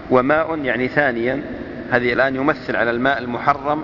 [0.09, 1.41] وماء يعني ثانيا
[1.91, 3.83] هذه الآن يمثل على الماء المحرم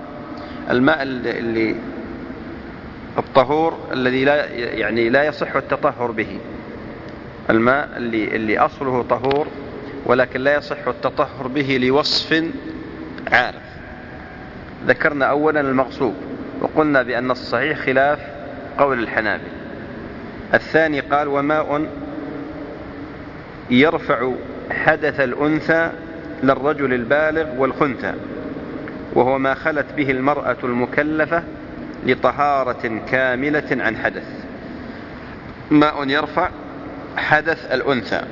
[0.70, 1.74] الماء اللي
[3.18, 6.38] الطهور الذي لا يعني لا يصح التطهر به.
[7.50, 9.46] الماء اللي اللي أصله طهور
[10.06, 12.44] ولكن لا يصح التطهر به لوصف
[13.32, 13.62] عارف.
[14.86, 16.14] ذكرنا اولا المغصوب
[16.60, 18.18] وقلنا بأن الصحيح خلاف
[18.78, 19.48] قول الحنابل
[20.54, 21.86] الثاني قال وماء
[23.70, 24.32] يرفع
[24.70, 25.90] حدث الأنثى
[26.42, 28.12] للرجل البالغ والخنثى
[29.14, 31.42] وهو ما خلت به المرأة المكلفة
[32.06, 34.24] لطهارة كاملة عن حدث.
[35.70, 36.48] ماء يرفع
[37.16, 38.22] حدث الأنثى.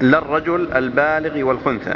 [0.00, 1.94] لا الرجل البالغ والخنثى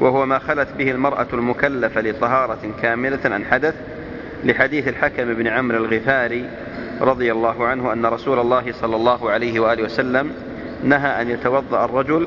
[0.00, 3.74] وهو ما خلت به المرأة المكلفة لطهارة كاملة عن حدث.
[4.44, 6.48] لحديث الحكم بن عمرو الغفاري
[7.00, 10.32] رضي الله عنه أن رسول الله صلى الله عليه وآله وسلم
[10.84, 12.26] نهى أن يتوضأ الرجل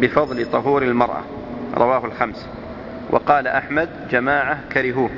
[0.00, 1.37] بفضل طهور المرأة.
[1.78, 2.46] رواه الخمس.
[3.10, 5.10] وقال أحمد جماعة كرهوه.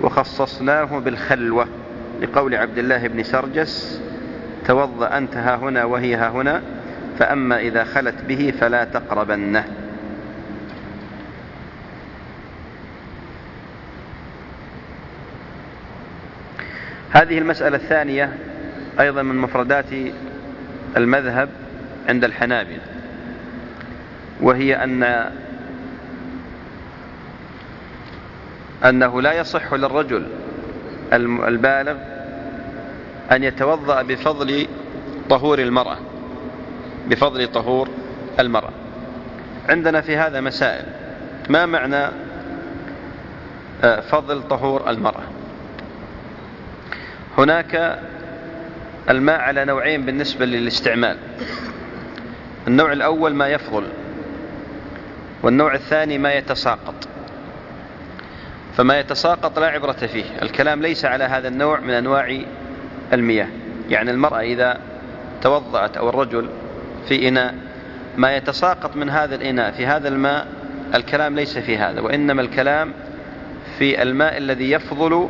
[0.00, 1.66] وخصصناه بالخلوة
[2.22, 4.00] لقول عبد الله بن سرجس
[4.66, 6.62] توضأ أنت ها هنا وهي ها هنا
[7.18, 9.64] فأما إذا خلت به فلا تقربنه.
[17.10, 18.32] هذه المسألة الثانية
[19.00, 19.84] أيضا من مفردات
[20.96, 21.48] المذهب
[22.08, 22.78] عند الحنابل
[24.40, 25.30] وهي أن
[28.84, 30.26] أنه لا يصح للرجل
[31.48, 31.96] البالغ
[33.32, 34.66] أن يتوضأ بفضل
[35.30, 35.96] طهور المرأة
[37.06, 37.88] بفضل طهور
[38.40, 38.70] المرأة.
[39.68, 40.84] عندنا في هذا مسائل
[41.48, 42.08] ما معنى
[43.82, 45.22] آه، فضل طهور المرأة؟
[47.38, 47.98] هناك
[49.10, 51.16] الماء على نوعين بالنسبة للاستعمال.
[52.68, 53.84] النوع الأول ما يفضل
[55.42, 57.08] والنوع الثاني ما يتساقط.
[58.76, 60.24] فما يتساقط لا عبرة فيه.
[60.42, 62.40] الكلام ليس على هذا النوع من أنواع
[63.12, 63.48] المياه.
[63.88, 64.80] يعني المرأة إذا
[65.42, 66.48] توضأت أو الرجل
[67.08, 67.54] في إناء
[68.16, 70.46] ما يتساقط من هذا الإناء في هذا الماء
[70.94, 72.92] الكلام ليس في هذا وإنما الكلام
[73.78, 75.28] في الماء الذي يفضل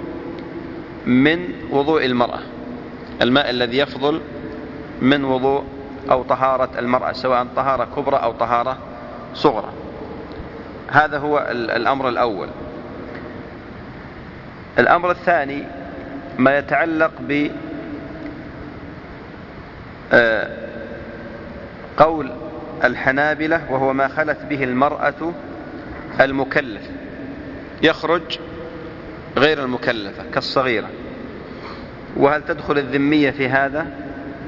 [1.06, 2.40] من وضوء المرأة.
[3.22, 4.20] الماء الذي يفضل
[5.00, 5.64] من وضوء
[6.10, 8.78] أو طهارة المرأة سواء طهارة كبرى أو طهارة
[9.34, 9.72] صغرى.
[10.88, 12.48] هذا هو الأمر الأول.
[14.78, 15.64] الأمر الثاني
[16.38, 17.50] ما يتعلق ب
[20.12, 20.50] آه،
[21.96, 22.30] قول
[22.84, 25.32] الحنابلة وهو ما خلت به المرأة
[26.20, 26.90] المكلفة
[27.82, 28.38] يخرج
[29.36, 30.88] غير المكلفة كالصغيرة.
[32.16, 33.86] وهل تدخل الذمية في هذا؟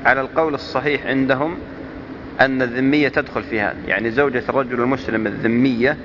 [0.04, 1.58] على القول الصحيح عندهم
[2.40, 3.78] أن الذمية تدخل في هذا.
[3.86, 5.96] يعني زوجة الرجل المسلم الذمية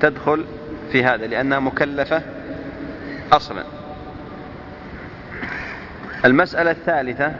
[0.00, 0.44] تدخل
[0.92, 2.22] في هذا لأنها مكلفة
[3.32, 3.64] أصلا.
[6.24, 7.32] المسألة الثالثة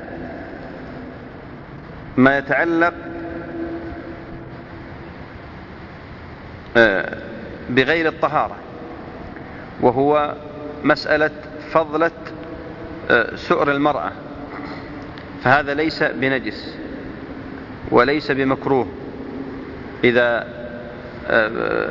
[2.16, 2.94] ما يتعلق
[6.76, 7.18] آه،
[7.70, 8.56] بغير الطهارة
[9.80, 10.34] وهو
[10.84, 11.30] مسألة
[11.70, 12.10] فضلة
[13.10, 14.12] آه، سؤر المرأة.
[15.44, 16.74] فهذا ليس بنجس
[17.90, 18.88] وليس بمكروه.
[20.04, 20.55] إذا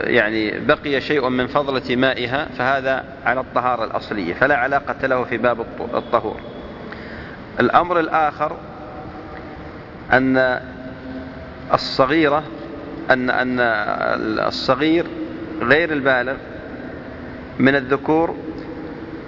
[0.03, 5.65] يعني بقي شيء من فضلة مائها فهذا على الطهارة الأصلية فلا علاقة له في باب
[5.93, 6.39] الطهور.
[7.59, 8.57] الأمر الآخر
[10.13, 10.59] أن
[11.73, 12.43] الصغيرة
[13.11, 13.59] أن أن
[14.39, 15.05] الصغير
[15.61, 16.35] غير البالغ
[17.59, 18.35] من الذكور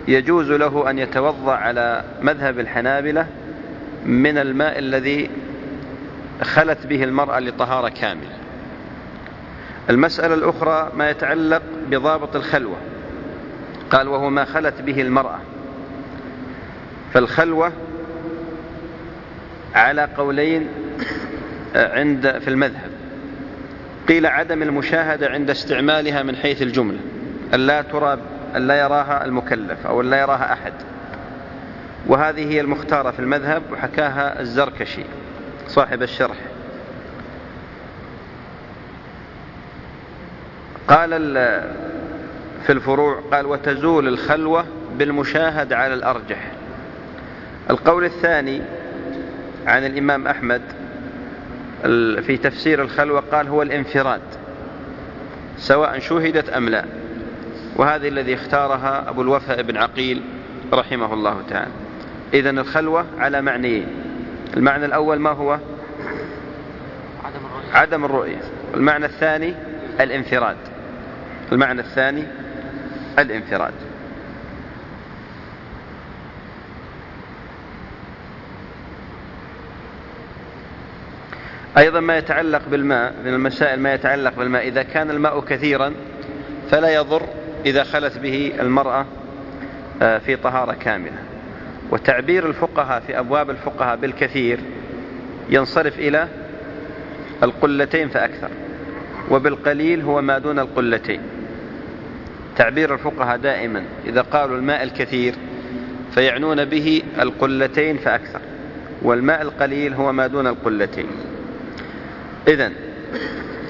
[0.07, 3.27] يجوز له أن يتوضأ على مذهب الحنابلة
[4.05, 5.29] من الماء الذي
[6.41, 8.46] خلت به المرأة لطهارة كاملة.
[9.89, 12.77] المسألة الأخرى ما يتعلق بضابط الخلوة.
[13.91, 15.39] قال وهو ما خلت به المرأة.
[17.13, 17.71] فالخلوة
[19.75, 20.67] على قولين
[21.75, 22.89] عند في المذهب.
[24.07, 26.99] قيل عدم المشاهدة عند استعمالها من حيث الجملة.
[27.53, 28.17] ألا ترى
[28.55, 30.73] ألا يراها المكلف أو ألا يراها أحد.
[32.07, 35.03] وهذه هي المختارة في المذهب وحكاها الزركشي
[35.67, 36.37] صاحب الشرح.
[40.87, 41.33] قال
[42.65, 44.65] في الفروع قال وتزول الخلوة
[44.97, 46.51] بالمشاهد على الأرجح.
[47.69, 48.61] القول الثاني
[49.67, 50.61] عن الإمام أحمد
[52.21, 54.21] في تفسير الخلوة قال هو الانفراد
[55.57, 56.85] سواء شهدت أم لا.
[57.75, 60.21] وهذا الذي اختارها أبو الوفاء بن عقيل
[60.73, 61.71] رحمه الله تعالى.
[62.33, 63.87] إذا الخلوة على معنيين.
[64.57, 65.51] المعنى الأول ما هو؟
[67.23, 67.73] عدم الرؤية.
[67.73, 68.41] عدم الرؤية.
[68.73, 69.53] المعنى الثاني
[69.99, 70.57] الانفراد.
[71.51, 72.23] المعنى الثاني
[73.19, 73.73] الانفراد.
[81.77, 84.67] أيضا ما يتعلق بالماء من المسائل ما يتعلق بالماء.
[84.67, 85.93] إذا كان الماء كثيرا
[86.71, 87.21] فلا يضر
[87.65, 89.05] إذا خلت به المرأة
[90.01, 91.17] آه، في طهارة كاملة.
[91.91, 94.59] وتعبير الفقهاء في أبواب الفقهاء بالكثير
[95.49, 96.27] ينصرف إلى
[97.43, 98.49] القلتين فأكثر
[99.31, 101.21] وبالقليل هو ما دون القلتين.
[102.57, 103.83] تعبير الفقهاء دائما.
[104.05, 105.35] إذا قالوا الماء الكثير
[106.13, 108.41] فيعنون به القلتين فأكثر
[109.01, 111.07] والماء القليل هو ما دون القلتين.
[112.47, 112.73] إذن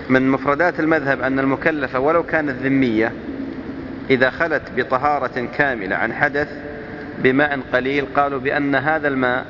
[0.09, 3.13] من مفردات المذهب أن المكلفة ولو كانت ذمية
[4.09, 6.47] إذا خلت بطهارة كاملة عن حدث
[7.19, 9.45] بماء قليل قالوا بأن هذا الماء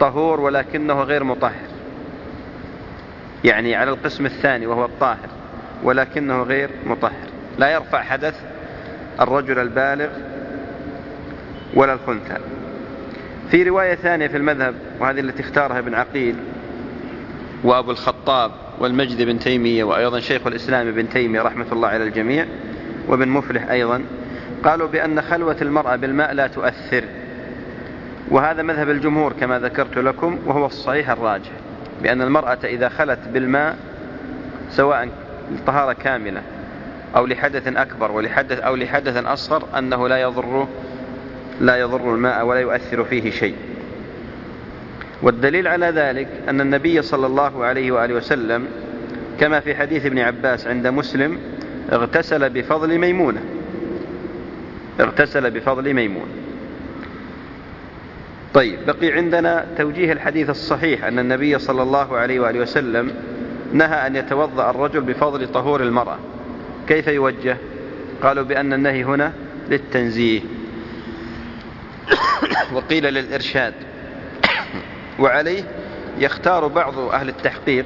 [0.00, 1.72] طهور ولكنه غير مطهر
[3.44, 5.28] يعني على القسم الثاني وهو الطاهر
[5.82, 7.28] ولكنه غير مطهر.
[7.58, 8.40] لا يرفع حدث
[9.20, 10.08] الرجل البالغ
[11.74, 12.36] ولا الخنثى.
[13.50, 16.34] في رواية ثانية في المذهب وهذه التي اختارها ابن عقيل
[17.64, 22.46] وأبو الخطاب والمجد بن تيمية وأيضا شيخ الإسلام ابن تيمية رحمة الله على الجميع
[23.08, 24.02] وابن مفلح أيضا
[24.64, 27.04] قالوا بأن خلوة المرأة بالماء لا تؤثر.
[28.30, 31.50] وهذا مذهب الجمهور كما ذكرت لكم وهو الصحيح الراجح
[32.02, 33.76] بأن المرأة إذا خلت بالماء
[34.70, 35.08] سواء
[35.66, 36.42] طهارة كاملة
[37.16, 40.66] أو لحدث أكبر ولحدث أو لحدث أصغر أنه لا يضر
[41.60, 43.54] لا يضر الماء ولا يؤثر فيه شيء.
[45.22, 48.66] والدليل على ذلك أن النبي صلى الله عليه وآله وسلم
[49.40, 51.38] كما في حديث ابن عباس عند مسلم
[51.92, 53.40] اغتسل بفضل ميمونة.
[55.00, 56.32] اغتسل بفضل ميمونة.
[58.54, 63.12] طيب بقي عندنا توجيه الحديث الصحيح أن النبي صلى الله عليه وآله وسلم
[63.72, 66.18] نهى أن يتوضأ الرجل بفضل طهور المرأة.
[66.88, 67.56] كيف يوجه؟
[68.22, 69.32] قالوا بأن النهي هنا
[69.68, 70.40] للتنزيه.
[72.74, 73.74] وقيل للإرشاد
[75.18, 75.62] وعليه
[76.18, 77.84] يختار بعض أهل التحقيق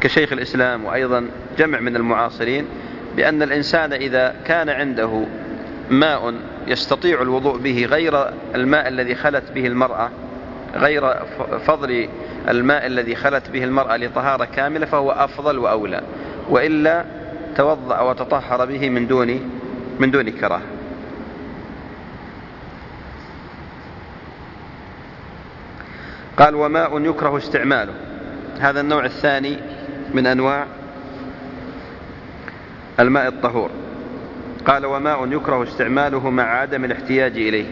[0.00, 1.28] كشيخ الإسلام وأيضا
[1.58, 2.66] جمع من المعاصرين
[3.16, 5.24] بأن الإنسان إذا كان عنده
[5.90, 6.34] ماء
[6.66, 10.10] يستطيع الوضوء به غير الماء الذي خلت به المرأة
[10.74, 11.14] غير
[11.66, 12.08] فضل
[12.48, 16.00] الماء الذي خلت به المرأة لطهارة كاملة فهو أفضل وأولى.
[16.48, 17.04] وإلا
[17.56, 19.50] توضأ وتطهر به من دون
[20.00, 20.62] من دون كراهة.
[26.36, 27.94] قال وماء يكره استعماله.
[28.60, 29.58] هذا النوع الثاني
[30.14, 30.66] من أنواع
[33.00, 33.70] الماء الطهور.
[34.66, 37.66] قال وماء يكره استعماله مع عدم الاحتياج إليه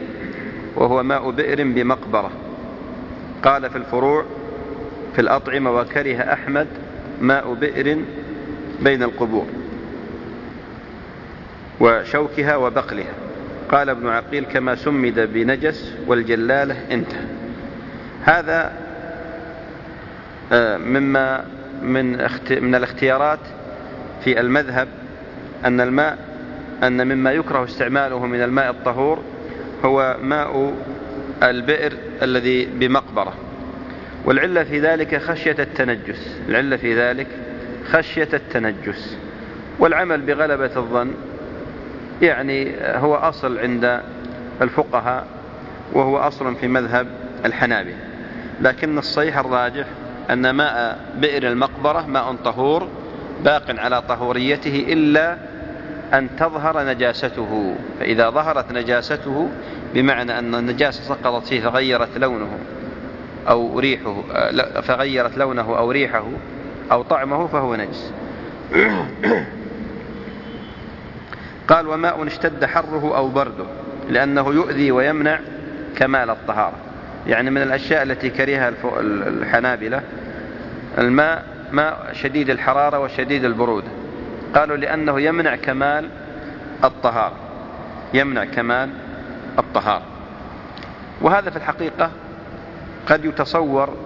[0.76, 2.30] وهو ماء بئر بمقبرة.
[3.44, 4.24] قال في الفروع
[5.14, 6.66] في الأطعمة وكره أحمد
[7.20, 7.98] ماء بئر
[8.80, 9.46] بين القبور.
[11.82, 13.12] وشوكها وبقلها.
[13.68, 17.24] قال ابن عقيل كما سمد بنجس والجلالة انتهى.
[18.24, 18.72] هذا
[20.52, 21.44] آه، مما
[21.82, 22.12] من
[22.50, 23.38] من الاختيارات
[24.24, 24.88] في المذهب
[25.64, 26.18] أن الماء
[26.82, 29.22] أن مما يكره استعماله من الماء الطهور
[29.84, 30.74] هو ماء
[31.42, 31.92] البئر
[32.22, 33.34] الذي بمقبرة.
[34.24, 36.36] والعلة في ذلك خشية التنجس.
[36.48, 37.26] العلة في ذلك
[37.90, 39.16] خشية التنجس.
[39.78, 41.14] والعمل بغلبة الظن
[42.22, 44.00] يعني هو أصل عند
[44.62, 45.26] الفقهاء
[45.92, 47.06] وهو أصل في مذهب
[47.44, 47.96] الحنابلة.
[48.60, 49.86] لكن الصحيح الراجح
[50.30, 52.88] أن ماء بئر المقبرة ماء طهور
[53.44, 55.36] باق على طهوريته إلا
[56.14, 57.74] أن تظهر نجاسته.
[58.00, 59.48] فإذا ظهرت نجاسته
[59.94, 62.58] بمعنى أن النجاسة سقطت فيه فغيرت لونه
[63.48, 64.22] أو ريحه
[64.80, 66.24] فغيرت لونه أو ريحه
[66.92, 68.12] أو طعمه فهو نجس.
[71.72, 73.64] قال وماء اشتد حره أو برده
[74.08, 75.40] لأنه يؤذي ويمنع
[75.96, 76.76] كمال الطهارة.
[77.26, 78.72] يعني من الأشياء التي كرهها
[79.28, 80.02] الحنابلة
[80.98, 83.88] الماء ماء شديد الحرارة وشديد البرودة.
[84.54, 86.08] قالوا لأنه يمنع كمال
[86.84, 87.36] الطهارة
[88.14, 88.90] يمنع كمال
[89.58, 90.02] الطهارة.
[91.20, 92.10] وهذا في الحقيقة
[93.06, 93.96] قد يتصور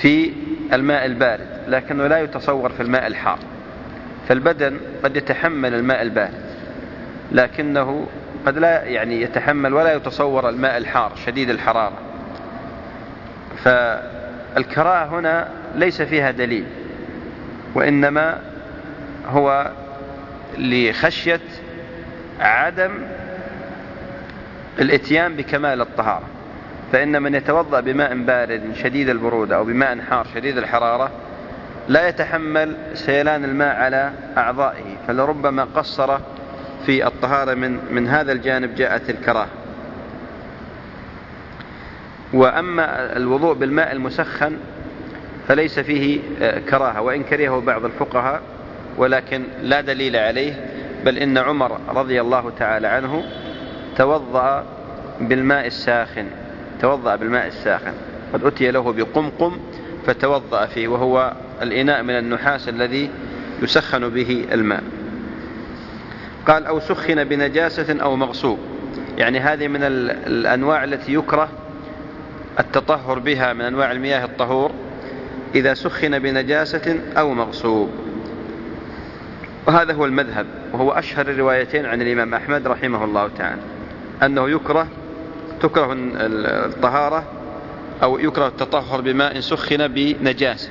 [0.00, 0.32] في
[0.72, 3.38] الماء البارد لكنه لا يتصور في الماء الحار.
[4.28, 6.46] فالبدن قد يتحمل الماء البارد
[7.32, 8.06] لكنه
[8.46, 11.98] قد لا يعني يتحمل ولا يتصور الماء الحار شديد الحرارة.
[13.64, 16.64] فالكراهة هنا ليس فيها دليل
[17.74, 18.38] وإنما
[19.28, 19.70] هو
[20.58, 21.40] لخشية
[22.40, 22.90] عدم
[24.78, 26.26] الإتيان بكمال الطهارة.
[26.92, 31.10] فإن من يتوضأ بماء بارد شديد البرودة أو بماء حار شديد الحرارة
[31.88, 36.18] لا يتحمل سيلان الماء على أعضائه فلربما قصر
[36.86, 39.48] في الطهارة من من هذا الجانب جاءت الكراهة.
[42.32, 44.56] وأما الوضوء بالماء المسخن
[45.48, 48.42] فليس فيه آه، كراهة وإن كرهه بعض الفقهاء
[48.96, 50.54] ولكن لا دليل عليه
[51.04, 53.24] بل إن عمر رضي الله تعالى عنه
[53.96, 54.64] توضأ
[55.20, 56.26] بالماء الساخن
[56.80, 57.92] توضأ بالماء الساخن
[58.32, 59.58] قد أتي له بقمقم
[60.06, 61.32] فتوضأ فيه وهو
[61.62, 63.10] الإناء من النحاس الذي
[63.62, 64.82] يسخن به الماء.
[66.46, 68.58] قال أو سخن بنجاسة أو مغصوب.
[69.18, 71.48] يعني هذه من ال- الأنواع التي يكره
[72.60, 74.70] التطهر بها من أنواع المياه الطهور
[75.54, 77.90] إذا سخن بنجاسة أو مغصوب.
[79.66, 83.60] وهذا هو المذهب وهو أشهر الروايتين عن الإمام أحمد رحمه الله تعالى.
[84.22, 84.88] أنه يكره
[85.60, 87.24] تكره ال- الطهارة
[88.02, 90.70] أو يكره التطهر بماء سخن بنجاسة.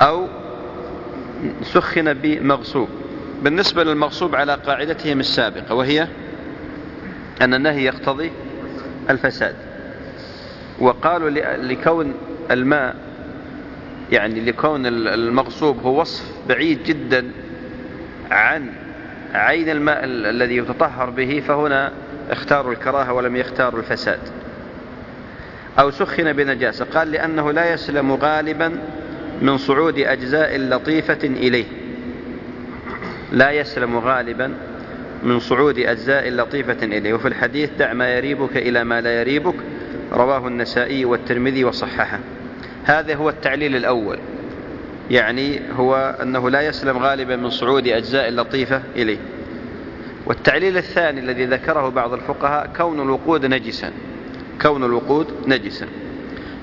[0.00, 0.28] أو
[1.62, 2.88] سخن بمغصوب.
[3.42, 6.08] بالنسبة للمغصوب على قاعدتهم السابقة وهي
[7.42, 8.32] أن النهي يقتضي
[9.10, 9.54] الفساد.
[10.78, 12.14] وقالوا لكون
[12.50, 12.96] الماء
[14.12, 17.30] يعني لكون ال- المغصوب هو وصف بعيد جدا
[18.30, 18.70] عن
[19.34, 21.92] عين الماء ال- الذي يتطهر به فهنا
[22.30, 24.18] اختاروا الكراهة ولم يختاروا الفساد.
[25.78, 28.78] أو سخن بنجاسة قال لأنه لا يسلم غالبا
[29.42, 31.64] من صعود أجزاء لطيفة إليه.
[33.32, 34.54] لا يسلم غالبا
[35.22, 37.12] من صعود أجزاء لطيفة إليه.
[37.12, 39.54] وفي الحديث دع ما يريبك إلى ما لا يريبك
[40.12, 42.18] رواه النسائي والترمذي وصححه.
[42.84, 44.18] هذا هو التعليل الأول.
[45.10, 49.18] يعني هو أنه لا يسلم غالبا من صعود أجزاء لطيفة إليه.
[50.26, 53.92] والتعليل الثاني الذي ذكره بعض الفقهاء كون الوقود نجسا.
[54.62, 55.86] كون الوقود نجسا.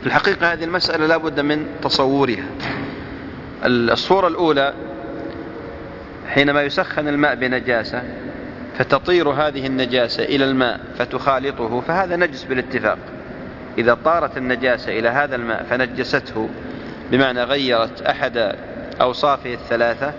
[0.02, 2.46] في الحقيقة هذه المسألة لا بد من تصورها.
[3.66, 4.74] الصورة الأولى
[6.30, 8.04] حينما يسخن الماء بنجاسة
[8.78, 12.98] فتطير هذه النجاسة إلى الماء فتخالطه فهذا نجس بالاتفاق.
[13.78, 16.50] إذا طارت النجاسة إلى هذا الماء فنجسته
[17.12, 18.56] بمعنى غيرت أحد
[19.02, 20.14] أوصافه الثلاثة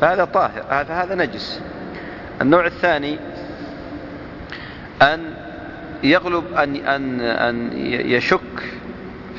[0.00, 1.60] فهذا طاهر فهذا نجس.
[2.40, 3.18] النوع الثاني
[5.02, 5.20] أن
[6.02, 8.40] يغلب أن أن أن يشك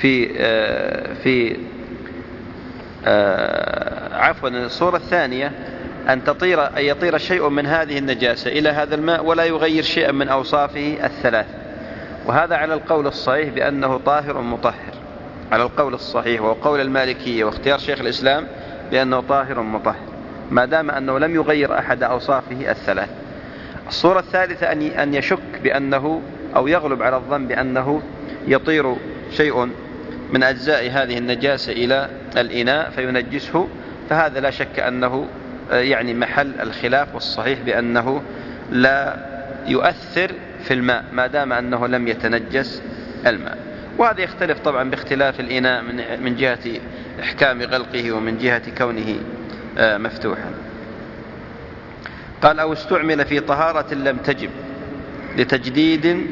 [0.02, 1.58] في آه، في
[3.06, 5.52] آه، عفوا الصورة الثانية
[6.10, 10.28] أن تطير أن يطير شيء من هذه النجاسة إلى هذا الماء ولا يغير شيئا من
[10.28, 11.46] أوصافه الثلاث.
[12.26, 14.94] وهذا على القول الصحيح بأنه طاهر مطهر.
[15.52, 18.48] على القول الصحيح وهو قول المالكية واختيار شيخ الإسلام
[18.91, 19.96] بأنه طاهر مطهر
[20.52, 23.10] ما دام أنه لم يغير أحد أوصافه الثلاث.
[23.88, 26.22] الصورة الثالثة أن أن يشك بأنه
[26.56, 28.02] أو يغلب على الظن بأنه
[28.48, 28.96] يطير
[29.32, 29.70] شيء
[30.34, 33.67] من أجزاء هذه النجاسة إلى الإناء فينجسه
[34.09, 35.27] فهذا لا شك أنه
[35.71, 38.23] آه، يعني محل الخلاف والصحيح بأنه
[38.71, 39.15] لا
[39.67, 40.31] يؤثر
[40.63, 42.81] في الماء ما دام أنه لم يتنجس
[43.27, 43.57] الماء.
[43.97, 45.84] وهذا يختلف طبعا باختلاف الإناء
[46.21, 46.79] من جهة
[47.19, 49.15] إحكام غلقه ومن جهة كونه
[49.77, 50.51] آه، مفتوحا.
[52.41, 54.49] قال أو استعمل في طهارة لم تجب
[55.38, 56.27] لتجديد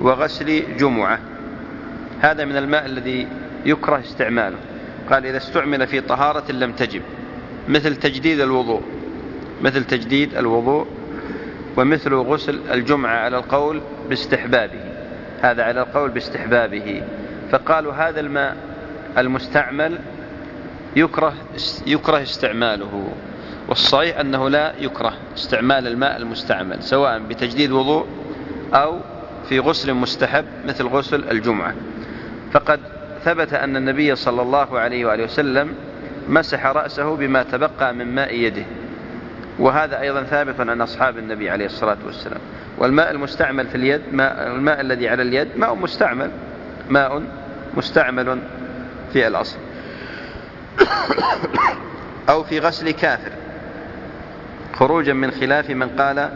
[0.00, 1.18] وغسل جمعة.
[2.20, 3.28] هذا من الماء الذي
[3.66, 4.56] يكره استعماله.
[5.10, 7.02] قال إذا استعمل في طهارة لم تجب
[7.68, 8.82] مثل تجديد الوضوء
[9.62, 10.86] مثل تجديد الوضوء
[11.76, 14.80] ومثل غسل الجمعة على القول باستحبابه.
[15.42, 17.02] هذا على القول باستحبابه.
[17.50, 18.56] فقالوا هذا الماء
[19.18, 19.98] المستعمل
[20.96, 21.34] يكره
[21.86, 23.08] يكره استعماله.
[23.68, 28.06] والصحيح أنه لا يكره استعمال الماء المستعمل سواء بتجديد وضوء
[28.74, 29.00] أو
[29.48, 31.74] في غسل مستحب مثل غسل الجمعة.
[32.52, 32.80] فقد
[33.24, 35.74] ثبت أن النبي صلى الله عليه وآله وسلم
[36.28, 38.64] مسح رأسه بما تبقى من ماء يده.
[39.58, 42.40] وهذا أيضا ثابت عن أصحاب النبي عليه الصلاة والسلام.
[42.78, 46.30] والماء المستعمل في اليد ماء الماء الذي على اليد ماء مستعمل.
[46.90, 47.22] ماء
[47.76, 48.38] مستعمل
[49.12, 49.58] في الأصل.
[52.30, 53.32] أو في غسل كافر.
[54.74, 56.30] خروجا من خلاف من قال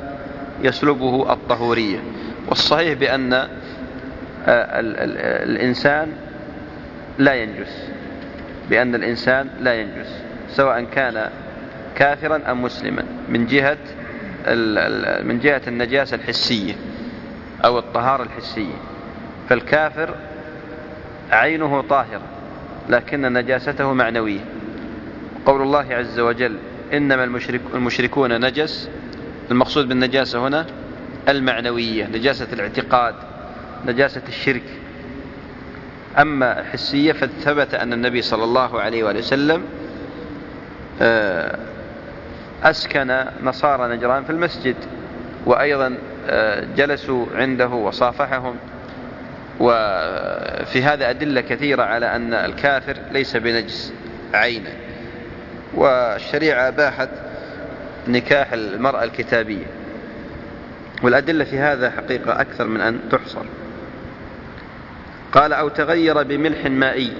[0.63, 1.99] يسلبه الطهورية.
[2.49, 3.49] والصحيح بأن
[4.49, 6.13] الإنسان
[7.19, 7.89] لا ينجس
[8.71, 11.31] بأن الإنسان لا ينجس سواء كان
[11.97, 13.79] كافرا أم مسلما من جهة
[15.23, 16.75] من جهة النجاسة الحسية
[17.65, 18.75] أو الطهارة الحسية.
[19.49, 20.15] فالكافر
[21.31, 22.23] عينه طاهرة
[22.89, 24.41] لكن نجاسته معنوية.
[25.47, 26.57] قول الله عز وجل
[26.93, 28.89] إنما المشرك المشركون نجس
[29.51, 30.67] المقصود بالنجاسة هنا
[31.29, 33.15] المعنوية نجاسة الاعتقاد.
[33.87, 34.63] نجاسة الشرك.
[36.19, 39.63] أما حسية فثبت أن النبي صلى الله عليه وآله وسلم
[41.03, 41.59] آه،
[42.63, 44.77] أسكن نصارى نجران في المسجد
[45.47, 45.95] وأيضا
[46.29, 48.57] آه، جلسوا عنده وصافحهم.
[49.61, 53.93] وفي هذا أدلة كثيرة على أن الكافر ليس بنجس
[54.35, 54.71] عينا.
[55.75, 57.09] والشريعة أباحت
[58.09, 59.67] نكاح المرأة الكتابية.
[61.03, 63.45] والأدلة في هذا حقيقة أكثر من أن تحصر.
[65.33, 67.13] قال أو تغير بملح مائي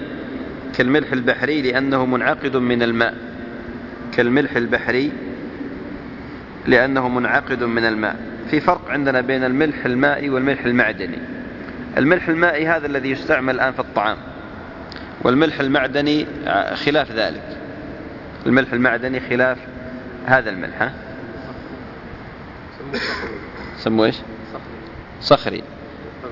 [0.77, 3.15] كالملح البحري لأنه منعقد من الماء.
[4.13, 5.11] كالملح البحري
[6.67, 8.15] لأنه منعقد من الماء.
[8.51, 11.17] في فرق عندنا بين الملح المائي والملح المعدني.
[11.97, 14.17] الملح المائي هذا الذي يستعمل الآن في الطعام
[15.21, 16.25] والملح المعدني
[16.85, 17.57] خلاف ذلك.
[18.45, 19.57] الملح المعدني خلاف
[20.25, 20.93] هذا الملح ها؟
[23.77, 24.15] سموه إيش؟
[25.21, 25.63] صخري.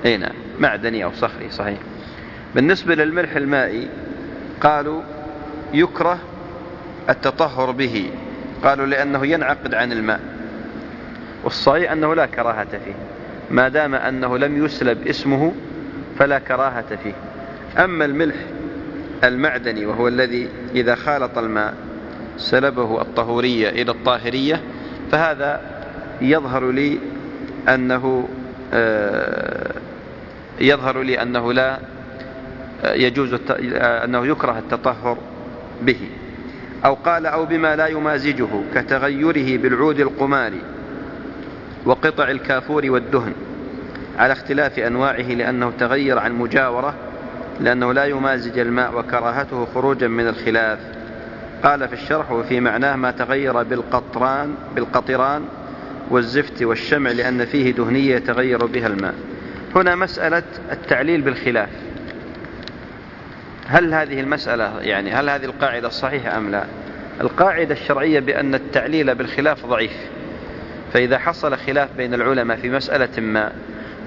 [0.04, 0.41] إي نعم.
[0.62, 1.78] معدني أو صخري صحيح.
[2.54, 3.88] بالنسبة للملح المائي
[4.60, 5.02] قالوا
[5.72, 6.18] يكره
[7.10, 8.10] التطهر به.
[8.64, 10.20] قالوا لأنه ينعقد عن الماء.
[11.44, 12.94] والصحيح أنه لا كراهة فيه.
[13.50, 15.52] ما دام أنه لم يسلب اسمه
[16.18, 17.14] فلا كراهة فيه.
[17.84, 18.36] أما الملح
[19.24, 21.74] المعدني وهو الذي إذا خالط الماء
[22.36, 24.60] سلبه الطهورية إلى الطاهرية
[25.12, 25.60] فهذا
[26.20, 26.98] يظهر لي
[27.68, 28.28] أنه
[28.74, 29.74] آه،
[30.62, 31.78] يظهر لي أنه لا
[32.84, 35.18] يجوز أنه يكره التطهر
[35.82, 35.98] به.
[36.84, 40.60] أو قال أو بما لا يمازجه كتغيره بالعود القماري
[41.84, 43.32] وقطع الكافور والدهن
[44.18, 46.94] على اختلاف أنواعه لأنه تغير عن مجاورة
[47.60, 50.78] لأنه لا يمازج الماء وكراهته خروجا من الخلاف.
[51.64, 55.42] قال في الشرح وفي معناه ما تغير بالقطران بالقطران
[56.10, 59.14] والزفت والشمع لأن فيه دهنية يتغير بها الماء.
[59.76, 60.42] هنا مسألة
[60.72, 61.68] التعليل بالخلاف.
[63.66, 66.64] هل هذه المسألة يعني هل هذه القاعدة صحيحة أم لا؟
[67.20, 69.92] القاعدة الشرعية بأن التعليل بالخلاف ضعيف.
[70.92, 73.52] فإذا حصل خلاف بين العلماء في مسألة ما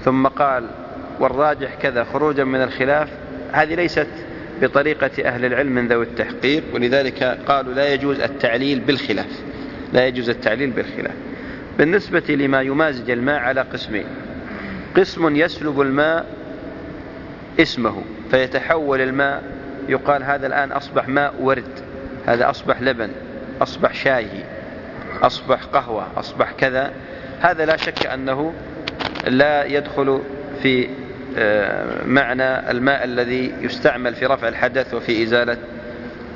[0.04, 0.64] ثم قال
[1.20, 3.08] والراجح كذا خروجا من الخلاف
[3.52, 4.08] هذه ليست
[4.62, 9.40] بطريقة أهل العلم من ذوي التحقيق ولذلك قالوا لا يجوز التعليل بالخلاف.
[9.92, 11.14] لا يجوز التعليل بالخلاف.
[11.78, 14.06] بالنسبة لما يمازج الماء على قسمين
[14.96, 16.26] قسم يسلب الماء
[17.60, 19.42] اسمه فيتحول الماء
[19.88, 21.80] يقال هذا الآن أصبح ماء ورد
[22.26, 23.10] هذا أصبح لبن
[23.62, 24.26] أصبح شاي
[25.22, 26.92] أصبح قهوة أصبح كذا
[27.40, 28.52] هذا لا شك أنه
[29.26, 30.22] لا يدخل
[30.62, 30.88] في
[31.38, 35.56] آه، معنى الماء الذي يستعمل في رفع الحدث وفي إزالة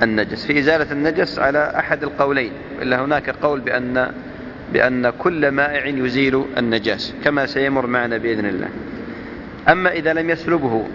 [0.03, 2.53] النجس في إزالة النجس على أحد القولين
[2.83, 4.13] إلا هناك قول بأن
[4.73, 8.69] بأن كل مائع يزيل النجاس كما سيمر معنا بإذن الله.
[9.69, 10.87] أما إذا لم يسلبه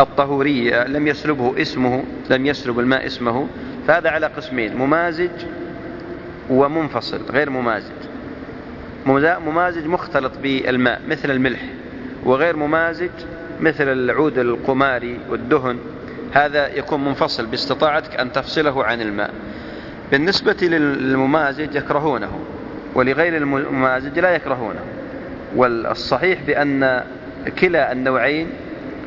[0.00, 3.48] الطهورية لم يسلبه اسمه لم يسلب الماء اسمه
[3.88, 5.30] فهذا على قسمين ممازج
[6.50, 7.92] ومنفصل غير ممازج.
[9.46, 11.60] ممازج مختلط بالماء مثل الملح
[12.24, 13.10] وغير ممازج
[13.60, 15.78] مثل العود القماري والدهن.
[16.32, 19.30] هذا يكون منفصل باستطاعتك أن تفصله عن الماء.
[20.12, 22.40] بالنسبة للممازج يكرهونه
[22.94, 24.80] ولغير الممازج لا يكرهونه.
[25.56, 27.04] والصحيح بأن
[27.60, 28.50] كلا النوعين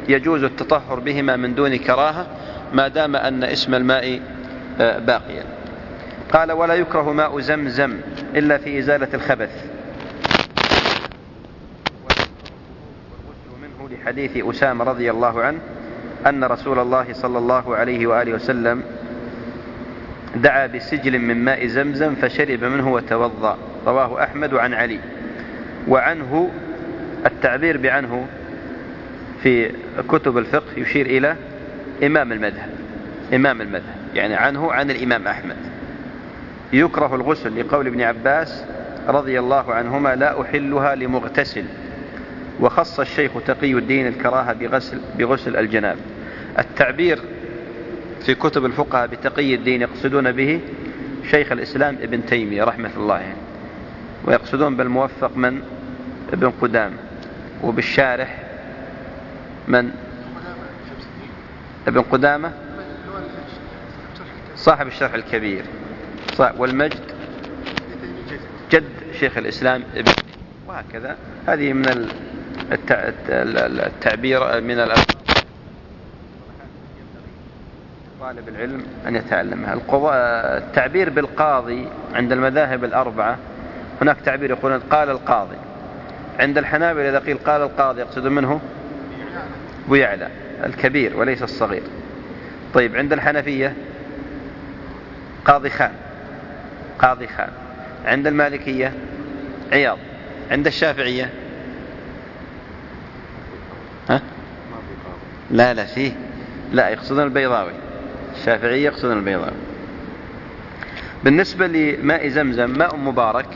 [0.10, 2.28] يجوز التطهر بهما من دون كراهة
[2.74, 4.22] ما دام أن اسم الماء
[4.82, 5.43] آه، باقيا.
[6.34, 7.97] قال ولا يكره ماء زمزم
[8.36, 9.66] إلا في إزالة الخبث.
[13.62, 15.60] منه لحديث أسامة رضي الله عنه
[16.28, 18.84] أن رسول الله صلى الله عليه وآله وسلم
[20.36, 23.58] دعا بسجل من ماء زمزم فشرب منه وتوضأ.
[23.88, 25.00] رواه أحمد عن علي.
[25.88, 26.52] وعنه
[27.26, 28.28] التعبير بعنه
[29.44, 29.72] في
[30.10, 31.36] كتب الفقه يشير إلى
[32.04, 32.70] إمام المذهب.
[33.34, 33.96] إمام المذهب.
[34.14, 35.58] يعني عنه عن الإمام أحمد.
[36.74, 38.64] يكره الغسل لقول ابن عباس
[39.08, 41.66] رضي الله عنهما لا أحلها لمغتسل.
[42.60, 45.98] وخص الشيخ تقي الدين الكراهة بغسل, بغسل الجناب.
[46.60, 47.20] التعبير
[48.22, 50.61] في كتب الفقهاء بتقي الدين يقصدون به
[51.32, 53.38] شيخ الإسلام ابن تيمية رحمة الله يعني
[54.26, 55.61] ويقصدون بالموفق من؟
[56.34, 56.97] ابن قدامة
[57.63, 58.43] وبالشارح
[59.68, 59.91] من؟
[61.88, 62.51] ابن قدامة.
[64.55, 65.66] صاحب الشرح الكبير.
[66.57, 66.99] والمجد.
[68.72, 68.84] جد
[69.20, 70.11] شيخ الإسلام ابن
[70.68, 71.18] وهكذا.
[71.47, 72.09] هذه من
[73.80, 74.80] التعبير من
[78.26, 79.78] طالب العلم أن يتعلمها.
[80.58, 83.38] التعبير بالقاضي عند المذاهب الأربعة
[84.02, 85.56] هناك تعبير يقولون قال القاضي.
[86.40, 88.62] عند الحنابلة إذا قيل قال القاضي يقصد منه
[89.86, 90.30] أبو يعلى
[90.64, 91.84] الكبير وليس الصغير.
[92.74, 93.74] طيب عند الحنفية
[95.46, 95.94] قاضي خان
[97.00, 97.52] قاضي خان.
[98.06, 98.94] عند المالكية
[99.72, 99.98] عياض.
[100.52, 101.30] عند الشافعية
[104.10, 104.22] ها؟
[105.52, 106.12] لا لا فيه.
[106.72, 107.85] لا يقصدون البيضاوي.
[108.36, 109.52] الشافعية يقصدون البيضاوي
[111.24, 113.48] بالنسبة لماء زمزم ماء مبارك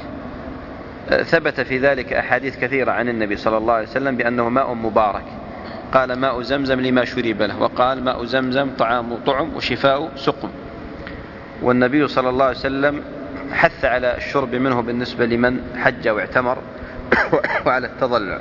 [1.10, 5.24] ثبت في ذلك أحاديث كثيرة عن النبي صلى الله عليه وسلم بأنه ماء مبارك.
[5.94, 10.50] قال ماء زمزم لما شرب له وقال ماء زمزم طعام طعم وشفاء سقم.
[11.62, 13.02] والنبي صلى الله عليه وسلم
[13.52, 16.58] حث على الشرب منه بالنسبة لمن حج واعتمر
[17.66, 18.40] وعلى التضلع.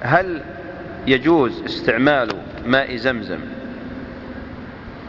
[0.00, 0.42] هل
[1.06, 2.28] يجوز استعمال
[2.66, 3.38] ماء زمزم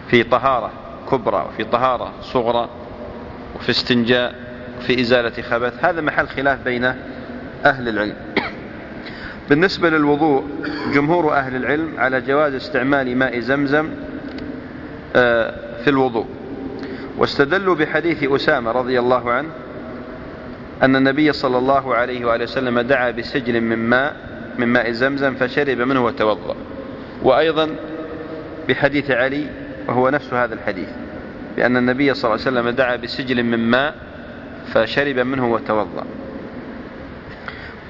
[0.10, 0.72] في طهارة
[1.12, 2.70] كبرى وفي طهارة صغرى
[3.56, 4.36] وفي استنجاء
[4.80, 6.84] وفي إزالة خبث؟ هذا محل خلاف بين
[7.66, 8.16] أهل العلم.
[9.50, 10.44] بالنسبة للوضوء
[10.94, 13.90] جمهور أهل العلم على جواز استعمال ماء زمزم
[15.16, 16.26] آه، في الوضوء.
[17.18, 19.50] واستدلوا بحديث أسامة رضي الله عنه
[20.84, 24.16] أن النبي صلى الله عليه وآله وسلم دعا بسجل من ماء
[24.58, 26.56] من ماء زمزم فشرب منه وتوضأ.
[27.24, 27.76] وأيضا
[28.70, 29.48] بحديث علي
[29.88, 30.90] وهو نفس هذا الحديث
[31.58, 33.96] بأن النبي صلى الله عليه وسلم دعا بسجل من ماء
[34.74, 36.06] فشرب منه وتوضأ.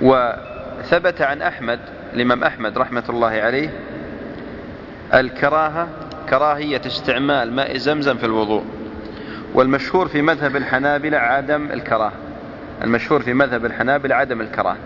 [0.02, 1.80] وثبت عن أحمد
[2.14, 3.70] الإمام أحمد رحمة الله عليه
[5.14, 5.88] الكراهة
[6.30, 8.64] كراهية استعمال ماء زمزم في الوضوء.
[9.54, 12.14] والمشهور في مذهب الحنابلة عدم الكراهة.
[12.84, 14.78] المشهور في مذهب الحنابلة عدم الكراهة.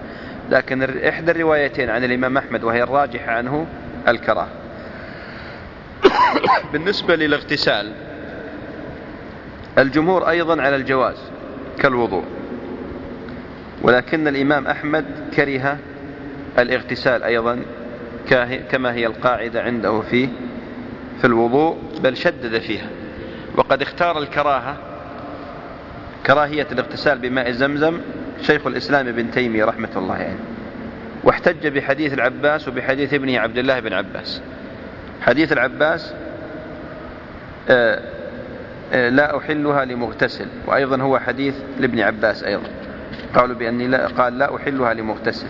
[0.51, 3.67] لكن إحدى الروايتين عن الإمام أحمد وهي الراجحة عنه
[4.07, 4.49] الكراهة.
[6.73, 7.91] بالنسبة للاغتسال
[9.77, 11.17] الجمهور أيضا على الجواز
[11.79, 12.23] كالوضوء
[13.81, 15.77] ولكن الإمام أحمد كره
[16.59, 17.61] الاغتسال أيضا
[18.71, 20.29] كما هي القاعدة عنده في
[21.21, 22.87] في الوضوء بل شدد فيها.
[23.57, 24.77] وقد اختار الكراهة
[26.25, 28.01] كراهية الاغتسال بماء زمزم
[28.41, 30.23] شيخ الإسلام ابن تيمية رحمة الله عليه.
[30.23, 30.39] يعني
[31.23, 34.41] واحتج بحديث العباس وبحديث ابنه عبد الله بن عباس.
[35.21, 36.13] حديث العباس
[37.69, 38.01] آه،
[38.93, 42.69] آه، لا أحلها لمغتسل وأيضا هو حديث لابن عباس أيضا.
[43.35, 45.47] قالوا بأني لا قال لا أحلها لمغتسل.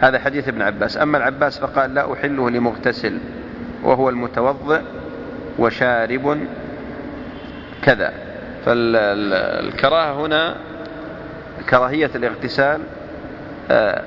[0.00, 0.98] هذا حديث ابن عباس.
[0.98, 3.18] أما العباس فقال لا أحله لمغتسل
[3.82, 4.80] وهو المتوضئ
[5.58, 6.38] وشارب
[7.82, 8.12] كذا.
[8.64, 10.56] فالكراهة هنا
[11.70, 12.80] كراهية الاغتسال
[13.70, 14.02] آه،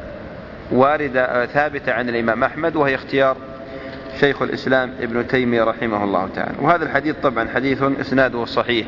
[0.72, 3.38] واردة ثابتة عن الإمام أحمد وهي اختيار
[4.20, 6.56] شيخ الإسلام ابن تيمية رحمه الله تعالى.
[6.62, 8.88] وهذا الحديث طبعا حديث إسناده صحيح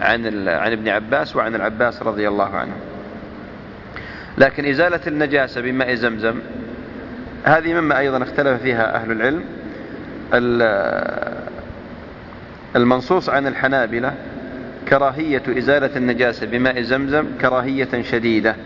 [0.00, 2.72] عن عن ابن عباس وعن العباس رضي الله عنه.
[4.38, 6.40] لكن إزالة النجاسة بماء زمزم
[7.44, 9.44] هذه مما أيضا اختلف فيها أهل العلم.
[12.76, 14.14] المنصوص عن الحنابلة
[14.90, 18.56] كراهية إزالة النجاسة بماء زمزم كراهية شديدة.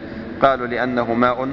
[0.43, 1.49] قالوا لأنه ماء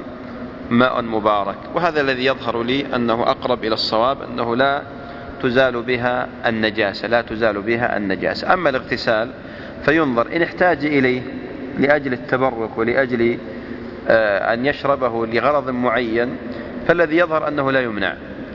[0.70, 1.56] ماء مبارك.
[1.74, 4.82] وهذا الذي يظهر لي أنه أقرب إلى الصواب أنه لا
[5.42, 8.54] تزال بها النجاسة لا تزال بها النجاسة.
[8.54, 9.30] أما الاغتسال
[9.84, 11.22] فينظر إن احتاج إليه
[11.78, 13.38] لأجل التبرك ولأجل
[14.08, 16.36] آه، أن يشربه لغرض معين
[16.88, 18.14] فالذي يظهر أنه لا يمنع.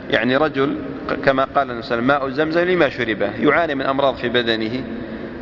[0.10, 0.78] يعني رجل
[1.26, 4.30] كما قال النبي صلى الله عليه وسلم ماء زمزم لما شربه يعاني من أمراض في
[4.30, 4.84] بدنه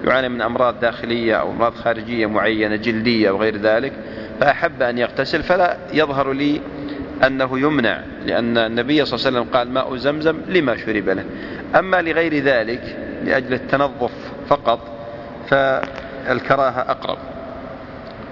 [0.04, 3.94] يعاني من أمراض داخلية أو أمراض خارجية معينة جلدية وغير ذلك
[4.40, 5.44] فأحب أن يغتسل.
[5.44, 6.62] فلا يظهر لي
[7.28, 11.26] أنه يمنع لأن النبي صلى الله عليه وسلم قال ماء زمزم لما شرب له.
[11.80, 14.12] أما لغير ذلك لأجل التنظف
[14.50, 14.80] فقط
[15.50, 17.18] فالكراهة أقرب.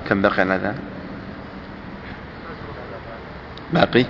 [0.10, 0.76] كم بقي هذا؟
[3.74, 4.06] باقي؟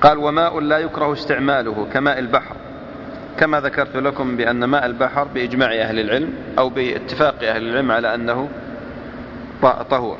[0.00, 2.56] قال وماء لا يكره استعماله كماء البحر.
[3.38, 8.48] كما ذكرت لكم بأن ماء البحر بإجماع أهل العلم أو باتفاق أهل العلم على أنه
[9.90, 10.16] طهور.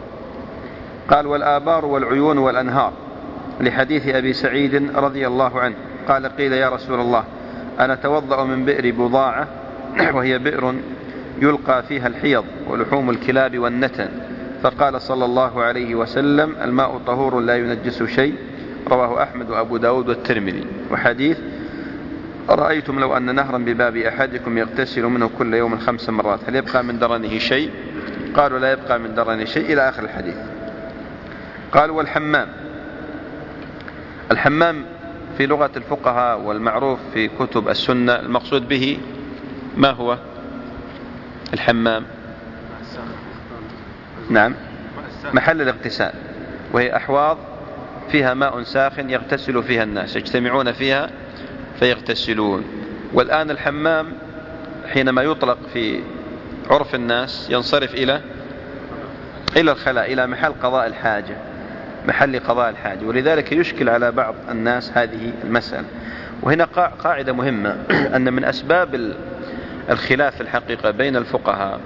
[1.10, 2.92] قال والآبار والعيون والأنهار.
[3.60, 5.74] لحديث أبي سعيد رضي الله عنه.
[6.08, 7.24] قال قيل يا رسول الله
[7.80, 9.48] أنا توضأ من بئر بضاعة
[10.14, 10.74] وهي بئر
[11.42, 14.08] يلقى فيها الحيض ولحوم الكلاب والنتن.
[14.62, 18.34] فقال صلى الله عليه وسلم الماء طهور لا ينجس شيء.
[18.88, 20.64] رواه أحمد وأبو داود والترمذي.
[20.90, 21.38] وحديث
[22.51, 26.99] أرأيتم لو أن نهرا بباب أحدكم يغتسل منه كل يوم خمس مرات هل يبقى من
[26.99, 27.70] درنه شيء؟
[28.34, 30.36] قالوا لا يبقى من درنه شيء إلى آخر الحديث.
[31.72, 32.49] قال والحمام.
[34.30, 34.84] الحمام
[35.38, 38.99] في لغة الفقهاء والمعروف في كتب السنة المقصود به
[39.76, 40.18] ما هو؟
[41.55, 42.05] الحمام.
[44.30, 44.55] نعم.
[45.34, 46.12] محل الاغتسال.
[46.72, 47.38] وهي أحواض
[48.11, 51.11] فيها ماء ساخن يغتسل فيها الناس يجتمعون فيها
[51.80, 52.64] فيغتسلون.
[53.12, 54.12] والآن الحمام
[54.86, 56.00] حينما يطلق في
[56.70, 58.20] عرف الناس ينصرف إلى
[59.56, 61.36] إلى الخلاء إلى محل قضاء الحاجة
[62.08, 63.04] محل قضاء الحاجة.
[63.04, 65.84] ولذلك يشكل على بعض الناس هذه المسألة.
[66.42, 66.64] وهنا
[67.04, 67.76] قاعدة مهمة
[68.16, 69.14] أن من أسباب
[69.90, 71.80] الخلاف الحقيقة بين الفقهاء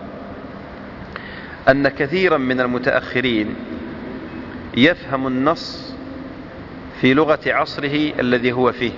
[1.68, 3.54] أن كثيرا من المتأخرين
[4.76, 5.94] يفهم النص
[7.00, 8.92] في لغة عصره الذي هو فيه.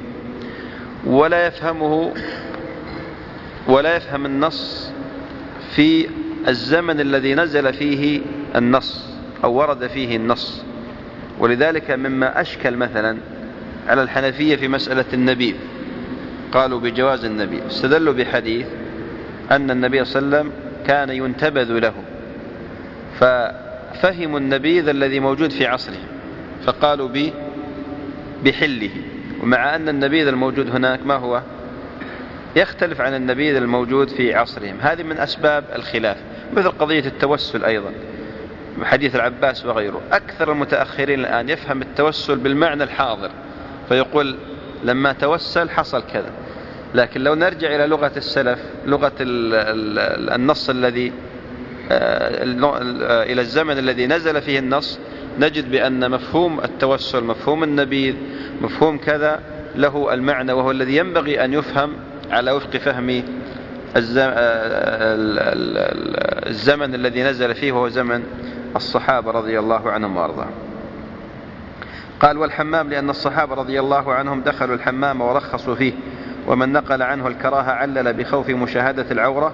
[1.07, 2.15] ولا يفهمه
[3.69, 4.93] ولا يفهم النص
[5.75, 6.09] في
[6.49, 8.21] الزمن الذي نزل فيه
[8.57, 9.07] النص
[9.45, 10.65] أو ورد فيه النص.
[11.39, 13.19] ولذلك مما أشكل مثلا
[13.89, 15.55] على الحنفية في مسألة النبيذ
[16.53, 18.67] قالوا بجواز النبيذ استدلوا بحديث
[19.51, 20.53] أن النبي صلى الله عليه وسلم
[20.87, 21.95] كان ينتبذ له
[23.21, 26.01] ففهموا النبيذ الذي موجود في عصره
[26.65, 27.09] فقالوا
[28.45, 28.91] بحله.
[29.45, 31.42] ومع أن النبيذ الموجود هناك ما هو؟
[32.57, 34.76] يختلف عن النبيذ الموجود في عصرهم.
[34.80, 36.16] هذه من أسباب الخلاف
[36.53, 37.92] مثل قضية التوسل أيضا
[38.82, 40.01] حديث العباس وغيره.
[40.12, 43.30] أكثر المتأخرين الآن يفهم التوسل بالمعنى الحاضر
[43.88, 44.36] فيقول
[44.84, 46.30] لما توسل حصل كذا.
[46.95, 51.12] لكن لو نرجع إلى لغة السلف لغة النص الذي
[51.90, 52.42] آه،
[53.22, 54.99] إلى الزمن الذي نزل فيه النص
[55.38, 58.14] نجد بأن مفهوم التوسل مفهوم النبيذ
[58.61, 59.41] مفهوم كذا
[59.75, 61.93] له المعنى وهو الذي ينبغي أن يفهم
[62.31, 63.23] على وفق فهم
[66.47, 68.25] الزمن الذي نزل فيه وهو زمن
[68.77, 70.51] الصحابة رضي الله عنهم وأرضاهم.
[72.21, 75.93] قال والحمام لأن الصحابة رضي الله عنهم دخلوا الحمام ورخصوا فيه
[76.47, 79.53] ومن نقل عنه الكراهة علل بخوف مشاهدة العورة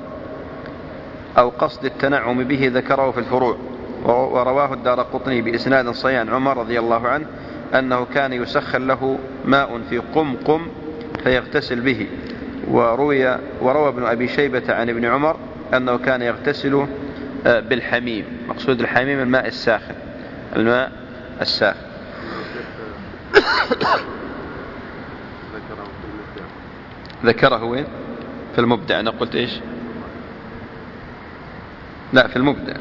[1.39, 3.57] أو قصد التنعم به ذكره في الفروع.
[4.05, 7.27] ورواه الدار قطني بإسناد صحيح عمر رضي الله عنه
[7.75, 10.69] أنه كان يسخن له ماء في قمقم
[11.23, 12.07] فيغتسل به.
[12.69, 15.37] وروي وروى ابن أبي شيبة عن ابن عمر
[15.75, 16.87] أنه كان يغتسل
[17.47, 18.25] آه، بالحميم.
[18.49, 19.95] مقصود الحميم الماء الساخن.
[20.57, 20.93] الماء
[21.41, 21.91] الساخن.
[27.25, 27.85] ذكره وين؟
[28.55, 29.01] في المبدع.
[29.01, 29.61] أنا قلت إيش؟
[32.13, 32.75] لا في المبدع.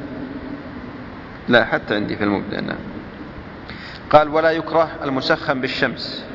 [1.50, 2.89] لا حتى عندي في المبدع نعم.
[4.10, 6.26] قال ولا يكره المسخن بالشمس.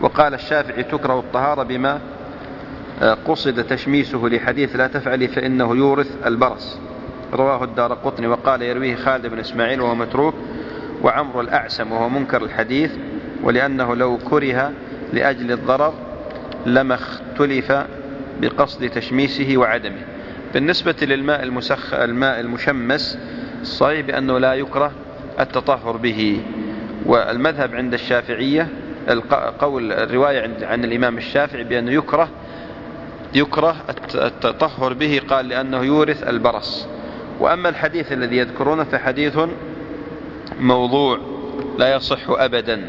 [0.00, 2.00] وقال الشافعي تكره الطهارة بما
[3.02, 6.78] آه، قصد تشميسه لحديث لا تفعلي فإنه يورث البرص.
[7.32, 10.34] رواه الدار قطني وقال يرويه خالد بن إسماعيل وهو متروك
[11.02, 12.92] وعمر الأعسم وهو منكر الحديث
[13.42, 14.72] ولأنه لو كره
[15.12, 15.94] لأجل الضرر
[16.66, 17.72] لما اختلف
[18.40, 20.02] بقصد تشميسه وعدمه.
[20.54, 23.18] بالنسبة للماء المسخ الماء المشمس
[23.62, 24.92] الصحيح بأنه لا يكره
[25.40, 26.40] التطهر به.
[27.06, 28.68] والمذهب عند الشافعية
[29.10, 32.28] القول الرواية عن الإمام الشافعي بأنه يكره
[33.34, 33.76] يكره
[34.14, 36.86] التطهر به قال لأنه يورث البرص.
[37.40, 39.38] وأما الحديث الذي يذكرونه فحديث
[40.60, 41.18] موضوع
[41.78, 42.80] لا يصح أبدا.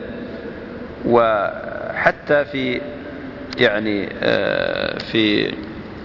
[1.06, 2.82] وحتى في
[3.58, 5.54] يعني آه، في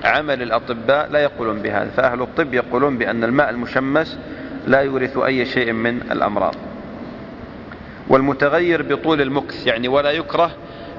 [0.05, 1.90] عمل الأطباء لا يقولون بهذا.
[1.97, 4.18] فأهل الطب يقولون بأن الماء المشمس
[4.67, 6.55] لا يورث أي شيء من الأمراض.
[8.09, 10.51] والمتغير بطول المكث يعني ولا يكره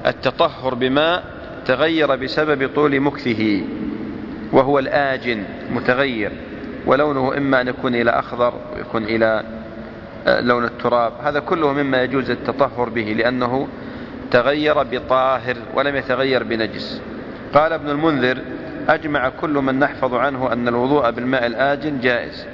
[0.06, 1.24] التطهر بماء
[1.66, 3.62] تغير بسبب طول مكثه.
[4.52, 6.32] وهو الآجن متغير.
[6.86, 9.44] ولونه إما أن يكون إلى أخضر ويكون إلى
[10.26, 11.12] آه، لون التراب.
[11.22, 13.68] هذا كله مما يجوز التطهر به لأنه
[14.30, 17.00] تغير بطاهر ولم يتغير بنجس.
[17.54, 18.38] قال ابن المنذر
[18.88, 22.46] أجمع كل من نحفظ عنه أن الوضوء بالماء الآجن جائز.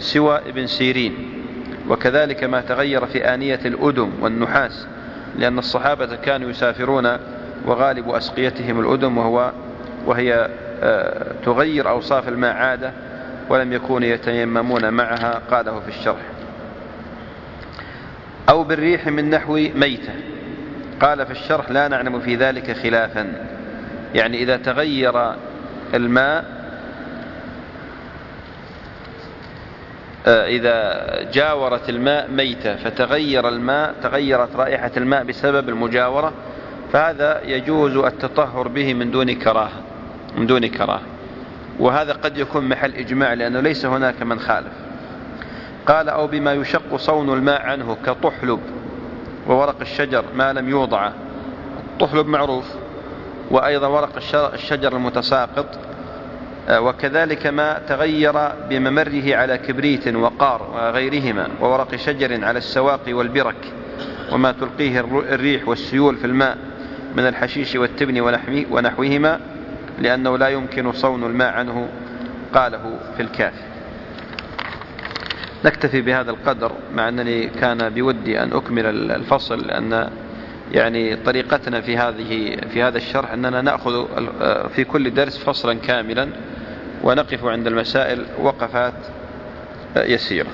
[0.00, 1.14] سوى ابن سيرين
[1.88, 4.86] وكذلك ما تغير في آنية الأدم والنحاس
[5.38, 7.16] لأن الصحابة كانوا يسافرون
[7.66, 9.52] وغالب أسقيتهم الأدم وهو
[10.06, 10.48] وهي
[10.82, 12.92] آه، تغير أوصاف الماء عادة
[13.48, 16.22] ولم يكونوا يتيممون معها قاله في الشرح.
[18.48, 20.12] أو بالريح من نحو ميتة.
[21.00, 23.46] قال في الشرح لا نعلم في ذلك خلافا.
[24.14, 25.34] يعني إذا تغير
[25.94, 26.59] الماء
[30.26, 36.32] إذا جاورت الماء ميتة فتغير الماء تغيرت رائحة الماء بسبب المجاورة
[36.92, 39.82] فهذا يجوز التطهر به من دون كراهة
[40.36, 41.00] من دون كراهة.
[41.78, 44.72] وهذا قد يكون محل إجماع لأنه ليس هناك من خالف.
[45.86, 48.60] قال أو بما يشق صون الماء عنه كطحلب
[49.46, 51.10] وورق الشجر ما لم يوضع.
[51.92, 52.64] الطحلب معروف
[53.50, 54.16] وأيضا ورق
[54.54, 55.66] الشجر المتساقط.
[55.66, 55.89] آه،
[56.68, 58.32] وكذلك ما تغير
[58.70, 63.72] بممره على كبريت وقار وغيرهما وورق شجر على السواقي والبرك
[64.32, 65.00] وما تلقيه
[65.34, 66.58] الريح والسيول في الماء
[67.16, 68.20] من الحشيش والتبن
[68.70, 69.40] ونحوهما
[69.98, 71.88] لأنه لا يمكن صون الماء عنه
[72.54, 73.62] قاله في الكافي
[75.64, 80.10] نكتفي بهذا القدر مع أنني كان بودي أن أكمل الفصل لأن
[80.72, 84.06] يعني طريقتنا في هذه في هذا الشرح أننا نأخذ
[84.68, 86.28] في كل درس فصلا كاملا
[87.02, 88.94] ونقف عند المسائل وقفات
[89.96, 90.50] يسيرة.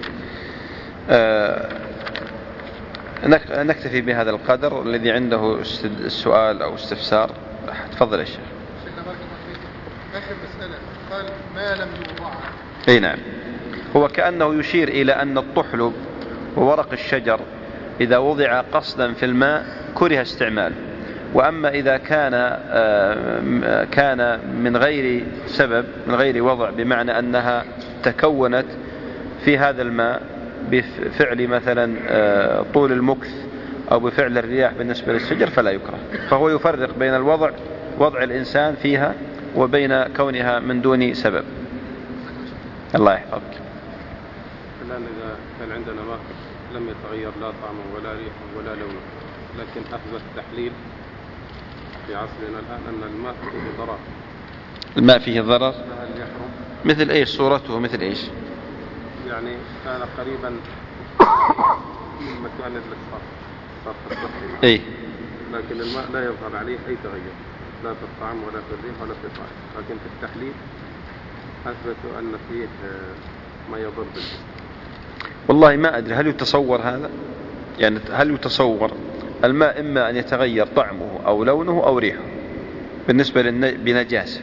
[3.50, 7.30] نكتفي بهذا القدر الذي عنده السؤال أو استفسار.
[7.92, 8.36] تفضل يا شيخ.
[10.14, 10.74] آخر مسألة
[11.10, 12.32] قال ما لم يوضع
[12.88, 13.18] أي نعم.
[13.96, 15.92] هو كأنه يشير إلى أن الطحلب
[16.56, 17.40] وورق الشجر
[18.00, 20.74] إذا وضع قصدا في الماء كره استعماله
[21.34, 27.64] وأما إذا كان آه، كان من غير سبب من غير وضع بمعنى أنها
[28.02, 28.66] تكونت
[29.44, 30.22] في هذا الماء
[30.70, 33.30] بفعل مثلا آه، طول المكث
[33.92, 35.98] أو بفعل الرياح بالنسبة للشجر فلا يكره.
[36.28, 37.50] فهو يفرق بين الوضع
[37.98, 39.14] وضع الإنسان فيها
[39.56, 41.44] وبين كونها من دون سبب.
[42.94, 43.42] الله يحفظك.
[44.86, 46.18] الآن إذا كان عندنا ماء
[46.76, 49.00] لم يتغير لا طعمه ولا ريحه ولا لونه
[49.58, 50.72] لكن أثبت التحليل
[52.06, 53.98] في عصرنا الآن أن الماء فيه ضرر.
[54.96, 56.50] الماء فيه ضرر؟ فهل يحرم؟
[56.84, 58.20] مثل إيش؟ صورته مثل إيش؟
[59.28, 60.50] يعني كان قريبا
[62.20, 63.22] من مكان الصرف
[63.84, 64.80] صرف الصحي اي
[65.52, 67.34] لكن الماء لا يظهر عليه أي تغير
[67.84, 70.52] لا في الطعم ولا في الريح ولا في الطعم لكن في التحليل
[71.66, 73.14] أثبتوا أن فيه آه،
[73.70, 74.55] ما يضر بالجسم.
[75.48, 77.10] والله ما أدري هل يتصور هذا؟
[77.78, 78.90] يعني هل يتصور
[79.44, 82.22] الماء إما أن يتغير طعمه أو لونه أو ريحه
[83.08, 84.40] بالنسبة بنجاسة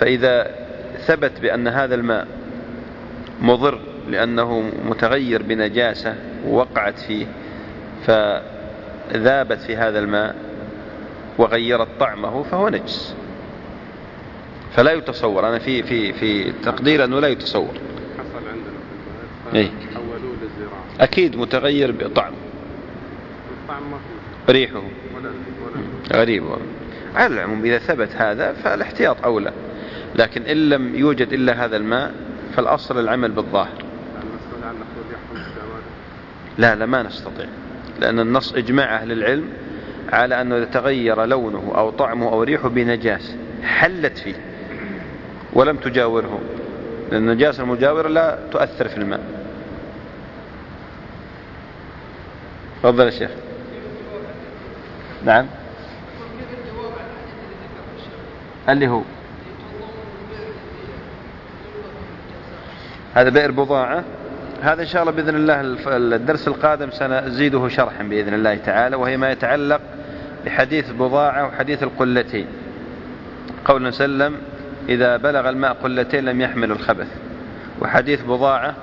[0.00, 0.50] فإذا
[0.98, 2.26] ثبت بأن هذا الماء
[3.42, 6.14] مضر لأنه متغير بنجاسة
[6.46, 7.26] ووقعت فيه
[8.06, 10.36] فذابت في هذا الماء
[11.38, 13.14] وغيرت طعمه فهو نجس.
[14.76, 17.74] فلا يتصور أنا في في في تقدير أنه لا يتصور.
[18.18, 18.78] حصل عندنا.
[19.50, 19.70] في إيه؟
[21.00, 22.32] أكيد متغير بطعم.
[24.50, 24.82] ريحه.
[26.12, 26.44] غريب
[27.14, 29.52] على العموم إذا ثبت هذا فالاحتياط أولى.
[30.14, 32.14] لكن إن لم يوجد إلا هذا الماء
[32.56, 33.84] فالأصل العمل بالظاهر.
[36.58, 37.46] لا لا ما نستطيع.
[38.00, 39.48] لأن النص إجماع أهل العلم
[40.12, 44.34] على أنه إذا تغير لونه أو طعمه أو ريحه بنجاسة حلت فيه
[45.52, 46.40] ولم تجاوره.
[47.12, 49.37] لأن النجاسة المجاورة لا تؤثر في الماء.
[52.82, 53.30] تفضل يا شيخ.
[55.24, 55.46] نعم.
[58.68, 59.02] اللي هو.
[63.14, 64.04] هذا بئر بضاعة.
[64.62, 65.60] هذا إن شاء الله بإذن الله
[66.16, 69.80] الدرس القادم سنزيده شرحا بإذن الله تعالى وهي ما يتعلق
[70.46, 72.46] بحديث بضاعة وحديث القلتين.
[73.64, 74.36] قول سلم
[74.88, 77.08] إذا بلغ الماء قلتين لم يحمل الخبث.
[77.80, 78.74] وحديث بضاعة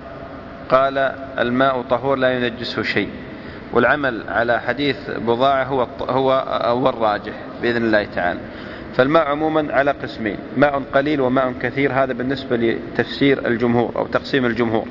[0.69, 0.97] قال
[1.39, 3.09] الماء طهور لا ينجسه شيء.
[3.73, 8.39] والعمل على حديث بضاعة هو هو هو الراجح بإذن الله تعالى.
[8.95, 14.87] فالماء عموما على قسمين ماء قليل وماء كثير هذا بالنسبة لتفسير الجمهور أو تقسيم الجمهور.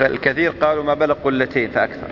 [0.00, 2.08] الكثير قالوا ما بلغ قلتين فأكثر.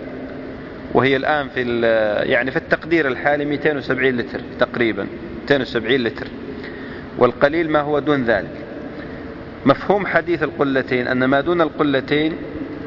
[0.93, 1.81] وهي الآن في
[2.23, 5.07] يعني في التقدير الحالي 270 لتر تقريبا
[5.43, 6.27] 270 لتر.
[7.17, 8.55] والقليل ما هو دون ذلك.
[9.65, 12.35] مفهوم حديث القلتين أن ما دون القلتين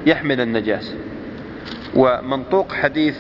[0.07, 0.95] يحمل النجاسة.
[1.97, 3.17] ومنطوق حديث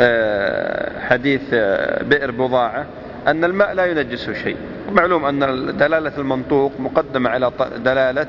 [0.00, 2.86] آه، حديث آه، بئر بضاعة
[3.26, 4.56] أن الماء لا ينجسه شيء.
[4.92, 5.38] معلوم أن
[5.76, 7.50] دلالة المنطوق مقدمة على
[7.84, 8.26] دلالة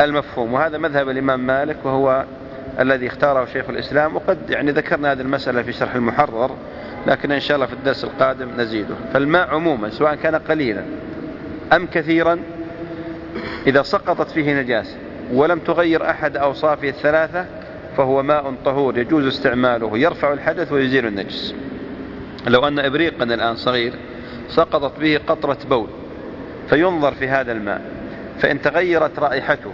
[0.00, 0.52] المفهوم.
[0.52, 2.24] وهذا مذهب الإمام مالك وهو
[2.80, 4.16] الذي اختاره شيخ الإسلام.
[4.16, 6.50] وقد يعني ذكرنا هذه المسألة في شرح المحرر
[7.06, 8.94] لكن إن شاء الله في الدرس القادم نزيده.
[9.12, 10.82] فالماء عموما سواء كان قليلا
[11.72, 12.38] أم كثيرا
[13.66, 14.96] إذا سقطت فيه نجاسة
[15.32, 17.46] ولم تغير أحد أوصافه الثلاثة
[17.96, 21.54] فهو ماء طهور يجوز استعماله يرفع الحدث ويزيل النجس.
[22.46, 23.92] لو أن إبريقا الآن صغير
[24.48, 25.88] سقطت به قطرة بول
[26.70, 27.82] فينظر في هذا الماء
[28.38, 29.72] فإن تغيرت رائحته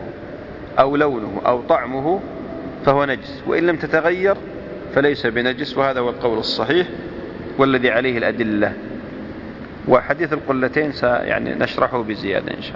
[0.78, 2.20] أو لونه أو طعمه
[2.86, 4.36] فهو نجس وإن لم تتغير
[4.94, 6.86] فليس بنجس وهذا هو القول الصحيح
[7.58, 8.72] والذي عليه الأدلة.
[9.88, 12.74] وحديث القلتين يعني نشرحه بزيادة إن شاء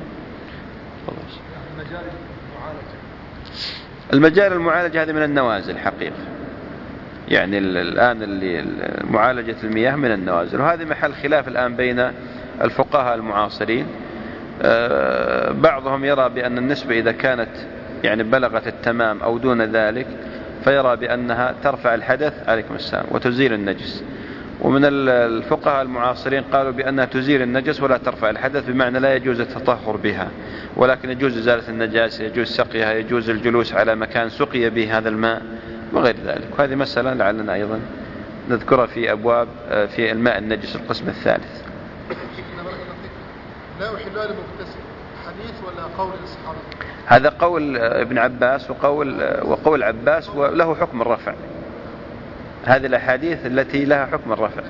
[1.09, 1.44] الله.
[4.13, 6.17] المجال المعالجة هذه من النوازل حقيقة.
[7.29, 8.65] يعني الآن اللي
[9.11, 10.61] معالجة المياه من النوازل.
[10.61, 12.11] وهذا محل خلاف الآن بين
[12.63, 13.87] الفقهاء المعاصرين.
[14.63, 17.49] آه، بعضهم يرى بأن النسبة إذا كانت
[18.05, 20.07] يعني بلغت التمام أو دون ذلك
[20.65, 24.05] فيرى بأنها ترفع الحدث عليكم السلام وتزيل النجس.
[24.61, 30.29] ومن الفقهاء المعاصرين قالوا بأنها تزيل النجس ولا ترفع الحدث بمعنى لا يجوز التطهر بها
[30.77, 35.43] ولكن يجوز إزالة النجاسة يجوز سقيها يجوز الجلوس على مكان سقي به هذا الماء
[35.93, 36.49] وغير ذلك.
[36.59, 37.81] وهذه مسألة لعلنا أيضا
[38.51, 41.63] نذكرها في أبواب آه، في الماء النجس القسم الثالث.
[43.81, 44.81] لا أحلها لمغتسل
[45.27, 46.59] حديث ولا قول الصحابة
[47.07, 51.35] هذا قول آه، ابن عباس وقول آه، وقول عباس وله حكم الرفع.
[52.65, 54.63] هذه الأحاديث التي لها حكم الرفع.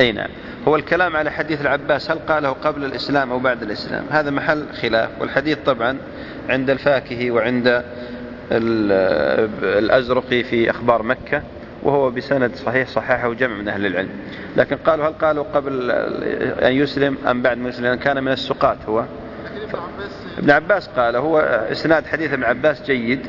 [0.00, 0.28] أي نعم.
[0.68, 5.10] هو الكلام على حديث العباس هل قاله قبل الإسلام أو بعد الإسلام؟ هذا محل خلاف
[5.20, 5.96] والحديث طبعا
[6.48, 7.84] عند الفاكهي وعند
[9.62, 11.42] الأزرقي في أخبار مكة
[11.82, 14.10] وهو بسند صحيح صححه جمع من أهل العلم.
[14.56, 15.90] لكن قالوا هل قالوا قبل
[16.62, 19.04] أن يسلم أم بعد ما يسلم؟ كان من السقاط هو.
[20.38, 21.38] ابن عباس قال هو
[21.72, 23.26] إسناد حديث ابن عباس جيد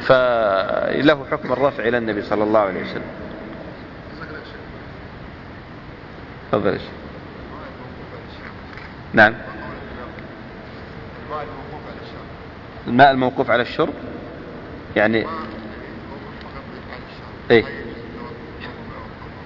[0.00, 3.02] فله حكم الرفع إلى النبي صلى الله عليه وسلم.
[6.52, 6.82] تفضل إيش
[9.12, 9.34] نعم.
[12.86, 13.94] الماء الموقوف على الشرب؟
[14.96, 15.26] يعني
[17.50, 17.64] إيه؟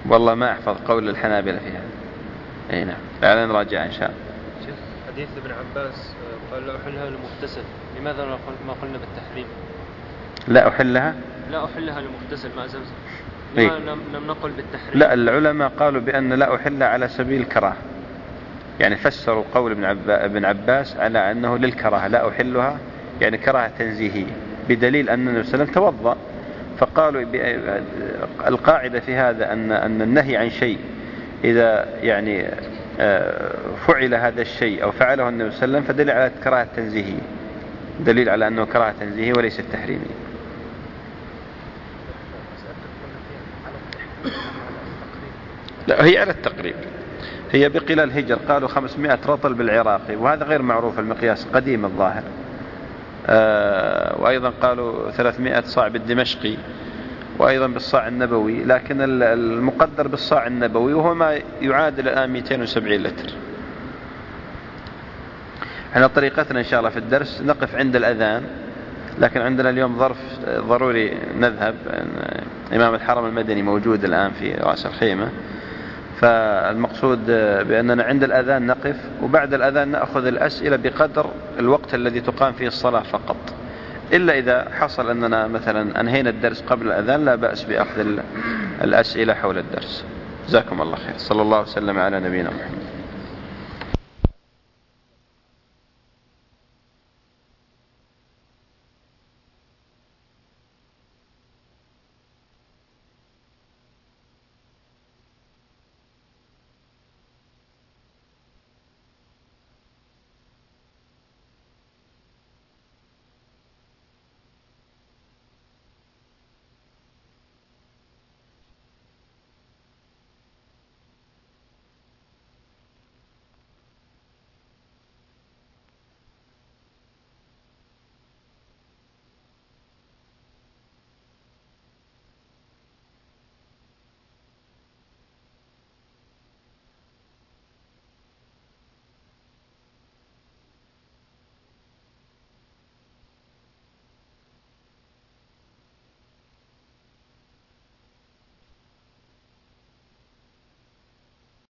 [0.05, 1.81] والله ما أحفظ قول الحنابلة فيها
[2.71, 2.97] اي نعم.
[3.21, 4.65] فعلا نراجع إن شاء الله.
[4.65, 4.75] شيخ
[5.07, 6.13] حديث ابن عباس
[6.51, 7.63] قال لا احلها للمغتسل
[7.99, 8.25] لماذا
[8.67, 9.45] ما قلنا بالتحريم؟
[10.47, 11.13] لا أحلها؟
[11.51, 12.91] لا أحلها للمغتسل ماء زمزم
[13.57, 13.67] إيه؟
[14.13, 14.99] لم نقل بالتحريم.
[14.99, 17.75] لا العلماء قالوا بأن لا أحل على سبيل الكراهة.
[18.79, 22.77] يعني فسروا قول ابن, عبا ابن عباس على أنه للكراهة لا أحلها
[23.21, 24.31] يعني كراهة تنزيهية
[24.69, 26.17] بدليل أن النبي صلى الله عليه وسلم توضأ.
[26.77, 27.25] فقالوا
[28.47, 30.77] القاعدة في هذا أن أن النهي عن شيء
[31.43, 32.45] إذا يعني
[32.99, 33.51] آه،
[33.87, 37.21] فعل هذا الشيء أو فعله النبي صلى الله عليه وسلم فدليل على كراهة تنزيهية.
[37.99, 40.22] دليل على أنه كراهة تنزيهية وليس تحريمية
[45.87, 46.75] لا هي على التقريب.
[47.51, 52.23] هي بقلال هجر قالوا 500 رطل بالعراقي وهذا غير معروف المقياس قديم الظاهر.
[53.27, 56.57] آه وأيضا قالوا 300 صاع بالدمشقي
[57.39, 63.33] وأيضا بالصاع النبوي لكن المقدر بالصاع النبوي وهو ما يعادل الآن 270 لتر.
[65.93, 68.43] إحنا طريقتنا إن شاء الله في الدرس نقف عند الأذان
[69.19, 70.17] لكن عندنا اليوم ظرف
[70.47, 71.75] ضروري نذهب.
[72.73, 75.29] إمام الحرم المدني موجود الآن في رأس الخيمة.
[76.23, 77.25] فالمقصود
[77.67, 81.25] بأننا عند الأذان نقف وبعد الأذان نأخذ الأسئلة بقدر
[81.59, 83.37] الوقت الذي تقام فيه الصلاة فقط.
[84.13, 88.05] إلا إذا حصل أننا مثلا أنهينا الدرس قبل الأذان لا بأس بأخذ
[88.81, 90.05] الأسئلة حول الدرس.
[90.47, 91.13] جزاكم الله خير.
[91.17, 92.92] صلى الله وسلم على نبينا محمد.